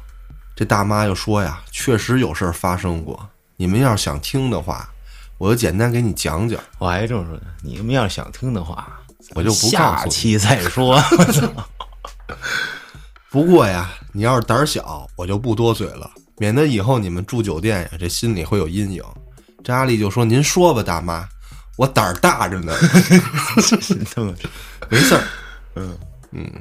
[0.54, 3.18] 这大妈又说呀：“确实有事儿发生过。
[3.56, 4.86] 你们要是想听的话，
[5.38, 6.60] 我就简单给你讲讲。
[6.78, 9.00] 我还这么说呢，你们要是想听的话，
[9.34, 11.02] 我就不告诉下期再说。
[13.32, 19.02] 不过呀，你要是胆儿小，我就不多嘴了，免得以后你们住酒店呀，这心里会有阴影。”
[19.64, 21.28] 这阿丽就说：“您说吧，大妈，
[21.78, 22.74] 我胆儿大着呢。
[24.90, 25.24] ”没事儿。
[25.76, 25.98] 嗯
[26.32, 26.52] 嗯，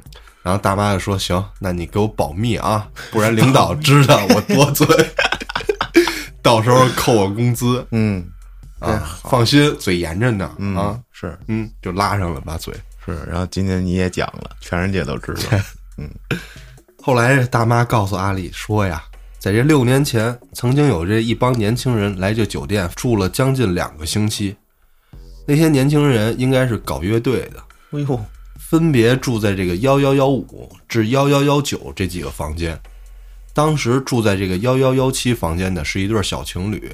[0.43, 4.85] 然后大妈就说：“行，那你给我保密啊，不然领导知道我多嘴，
[6.41, 8.25] 到时候扣我工资嗯，
[8.79, 9.19] 啊。
[9.23, 10.45] 放心，嘴严着呢
[10.77, 10.99] 啊。
[11.11, 12.73] 是嗯，就拉上了把嘴。
[13.05, 15.41] 是，然后今天你也讲了，全世界都知道。
[15.97, 16.09] 嗯
[17.03, 19.03] 后来大妈告诉阿丽说呀，
[19.41, 24.55] 在这六年前，曾经有这一帮年轻人来这酒店住了将近两个星期。
[25.47, 28.19] 那些年轻人应该是搞乐队的，哎呦，
[28.59, 32.79] 分别住在这个幺幺幺五至幺幺幺九这几个房间。
[33.51, 36.91] 当时住在这个幺幺幺七房间的是一对小情侣，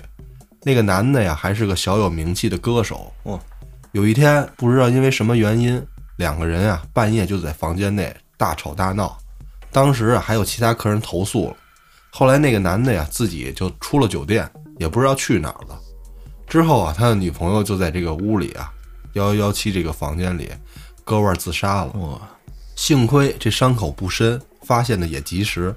[0.64, 3.12] 那个男的呀还是个小有名气的歌手。
[3.24, 3.38] 哇，
[3.92, 5.86] 有一天不知道因为什么原因，
[6.16, 9.18] 两个人啊半夜就在房间内大吵大闹。
[9.70, 11.58] 当时啊还有其他客人投诉了，
[12.18, 14.50] 后来那个男的呀自己就出了酒店，
[14.80, 15.80] 也不知道去哪儿了。
[16.48, 18.74] 之后啊，他的女朋友就在这个屋里啊，
[19.14, 20.50] 幺幺幺七这个房间里
[21.04, 21.92] 割腕自杀了。
[21.92, 22.20] 哇，
[22.76, 25.72] 幸亏这伤口不深，发现的也及时。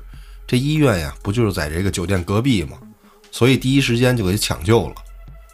[0.46, 2.78] 这医院呀，不就是在这个酒店隔壁吗？
[3.30, 4.94] 所以第一时间就给抢救了。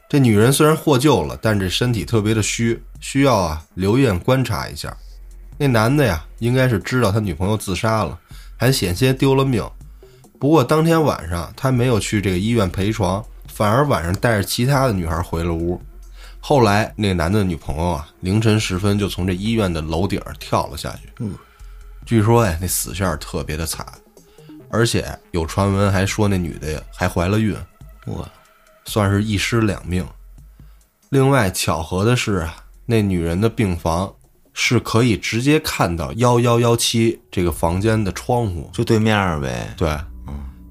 [0.09, 4.97] 这女人虽然获救了，但这身体特别的虚，需要啊留院观察一下。
[5.59, 8.16] 那男的呀，应该是知道他女朋友自杀了，
[8.57, 9.68] 还险些丢了命。
[10.39, 15.80] 不过当天晚上他没有去这个医院陪床，反而晚上带着其他的女孩回了屋。
[16.39, 21.11] 后来那个男的女朋友啊，凌晨时分就从这医院的楼顶跳了下去。
[21.18, 21.34] 嗯，
[22.05, 23.84] 据说呀，那死相特别的惨，
[24.70, 27.57] 而且有传闻还说那女的还怀了孕，
[28.07, 28.28] 我
[28.84, 30.07] 算是一尸两命。
[31.09, 34.14] 另外巧合的是啊，那女人的病房
[34.53, 38.70] 是可以直接看到幺幺幺七这个房间的窗户。
[38.72, 39.74] 就对面儿呗。
[39.76, 39.97] 对，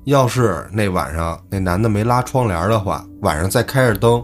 [0.06, 4.24] 要是那晚上那男的没拉窗帘的话，晚上再开着灯，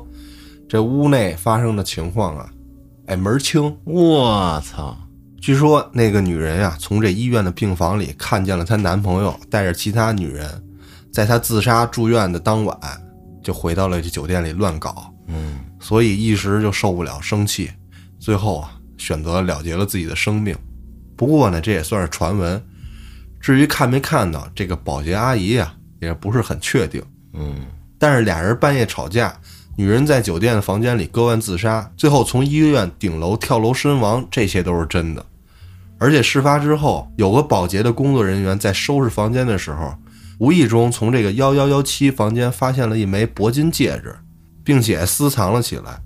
[0.69, 2.47] 这屋内发生的情况啊，
[3.07, 3.75] 哎门儿清。
[3.83, 4.95] 我操！
[5.41, 10.47] 据说那个女人呀、从这医院的病房里看见了她男朋友带着其他女人，
[11.11, 12.77] 在她自杀住院的当晚，
[13.41, 17.71] 就回到了这酒店里乱搞，嗯，所以一时就受不了生气，
[18.19, 20.55] 最后啊选择了结了自己的生命。
[21.17, 22.61] 不过呢，这也算是传闻。
[23.41, 27.01] 至于看没看到这个保洁阿姨呀、也不是很确定。
[27.33, 27.55] 嗯，
[27.97, 29.35] 但是俩人半夜吵架，
[29.75, 35.25] 女人在酒店的房间里割腕自杀，最后从医院顶楼跳楼身亡，这些都是真的。
[35.97, 39.95] 而且事发之后，有个保洁的工作人员在收拾房间的时候，
[40.39, 44.15] 无意中从这个幺幺幺七房间发现了一枚铂金戒指，
[44.63, 46.01] 并且私藏了起来。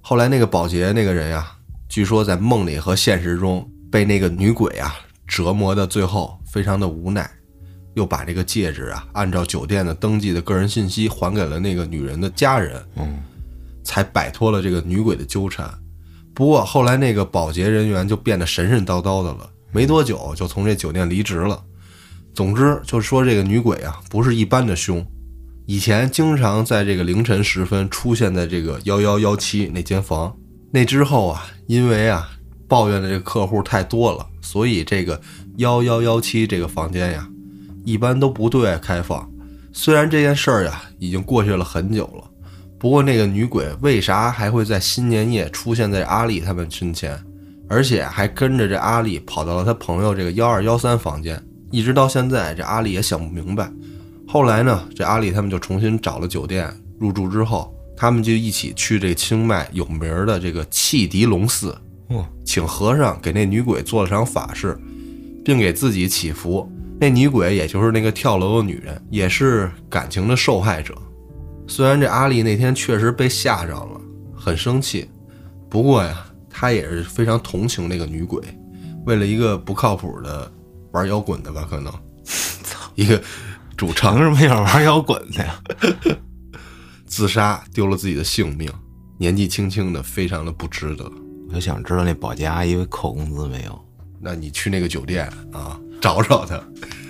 [0.00, 1.46] 后来那个保洁那个人呀，
[1.88, 4.94] 据说在梦里和现实中被那个女鬼啊
[5.26, 7.28] 折磨的最后非常的无奈，
[7.94, 13.18] 又把这个戒指啊按照酒店的登记的个人信息还给了那个女人的家人，嗯，
[13.82, 15.68] 才摆脱了这个女鬼的纠缠。
[16.32, 21.60] 不过后来那个保洁人员就变得神神叨叨的了，没多久就从这酒店离职了。
[22.32, 25.04] 总之，就是说这个女鬼啊，不是一般的凶，
[25.66, 30.32] 以前经常在这个凌晨时分出现在这个幺幺幺七那间房。
[30.70, 32.30] 那之后啊，因为啊
[32.68, 35.20] 抱怨的这个客户太多了，所以这个
[35.56, 37.28] 幺幺幺七这个房间呀，
[37.84, 39.30] 一般都不对外开放。
[39.72, 42.30] 虽然这件事儿呀已经过去了很久了，
[42.78, 47.18] 不过那个女鬼为啥还会在新年夜出现在阿丽他们身前，
[47.68, 53.70] 而且还跟着这阿丽跑到了他朋友这个幺二幺三房间，一直到现在，这阿丽也想不明白。
[54.26, 61.76] 后来呢，这阿丽他们就重新找了酒店入住之后，他们就一起去这清迈有名儿的这个汽笛龙寺，
[62.08, 64.78] 哇，请和尚给那女鬼做了场法事，
[65.44, 66.70] 并给自己祈福。
[67.00, 70.96] 那女鬼也就是那个跳楼的女人，也是感情的受害者。
[71.66, 74.00] 虽然这阿丽那天确实被吓着了，
[74.34, 75.08] 很生气，
[75.68, 78.40] 不过呀，他也是非常同情那个女鬼，
[79.06, 80.50] 为了一个不靠谱的
[80.92, 81.92] 玩摇滚的吧，可能，
[82.94, 83.20] 一个
[83.76, 85.60] 主唱凭什么要玩摇滚的呀？
[87.06, 88.70] 自杀丢了自己的性命，
[89.18, 91.10] 年纪轻轻的，非常的不值得。
[91.48, 93.84] 我就想知道那保洁阿姨扣工资没有？
[94.24, 96.58] 那你去那个酒店啊，找找他。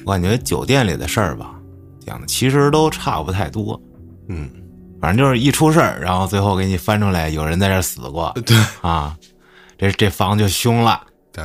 [0.04, 1.54] 我感觉酒店里的事儿吧，
[2.04, 3.80] 讲的其实都差不太多。
[4.28, 4.50] 嗯，
[5.00, 9.16] 反正就是一出事儿，然后最后给你翻出来有人在这儿死过对啊，
[9.78, 11.00] 这这房就凶了
[11.32, 11.44] 对，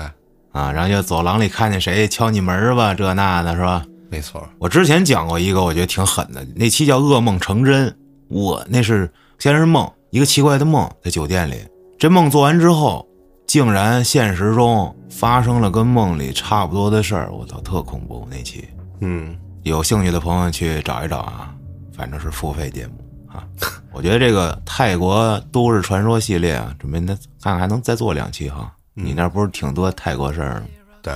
[0.51, 3.85] 啊，然后就走廊里看见谁敲你门吧，这那的是吧？
[4.09, 4.43] 没错。
[4.57, 7.87] 我之前讲过一个，我觉得挺狠的，那期叫《噩梦成真》。
[8.27, 11.55] 我那是先是梦，一个奇怪的梦，在酒店里。
[11.97, 13.07] 这梦做完之后，
[13.49, 17.31] 竟然现实中发生了跟梦里差不多的事儿。
[17.31, 18.69] 我操，特恐怖那期。
[18.99, 21.51] 嗯，有兴趣的朋友去找一找啊，
[21.91, 22.93] 反正是付费节目
[23.27, 23.43] 啊。
[23.91, 28.71] 我觉得这个泰国都市传说系列啊，准备那看看还能再做两期哈。
[28.93, 30.67] 你那不是挺多泰国事儿吗？
[31.01, 31.11] 对，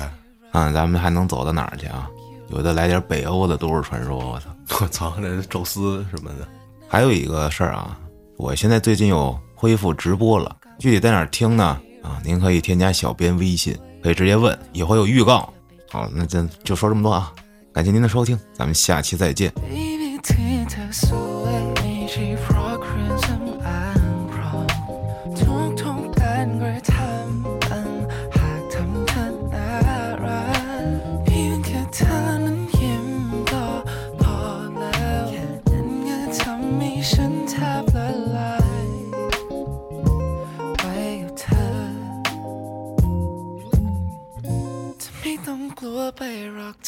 [0.53, 2.09] 嗯，咱们还能走到哪儿去啊？
[2.49, 4.49] 有的来点北欧的都市传说，我操！
[4.81, 6.47] 我操，那宙斯什么的。
[6.87, 7.95] 还有一个事儿啊，
[8.37, 11.79] 我现在最近又恢复直播了，具体在哪儿听呢？
[12.03, 15.51] 啊，您可以添加小编微信，可以直接问，以后有预告。
[15.89, 17.33] 好，那咱就说这么多啊，
[17.73, 19.51] 感谢您的收听，咱们下期再见。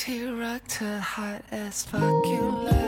[0.06, 2.85] T-Rock to hot as fuck you love.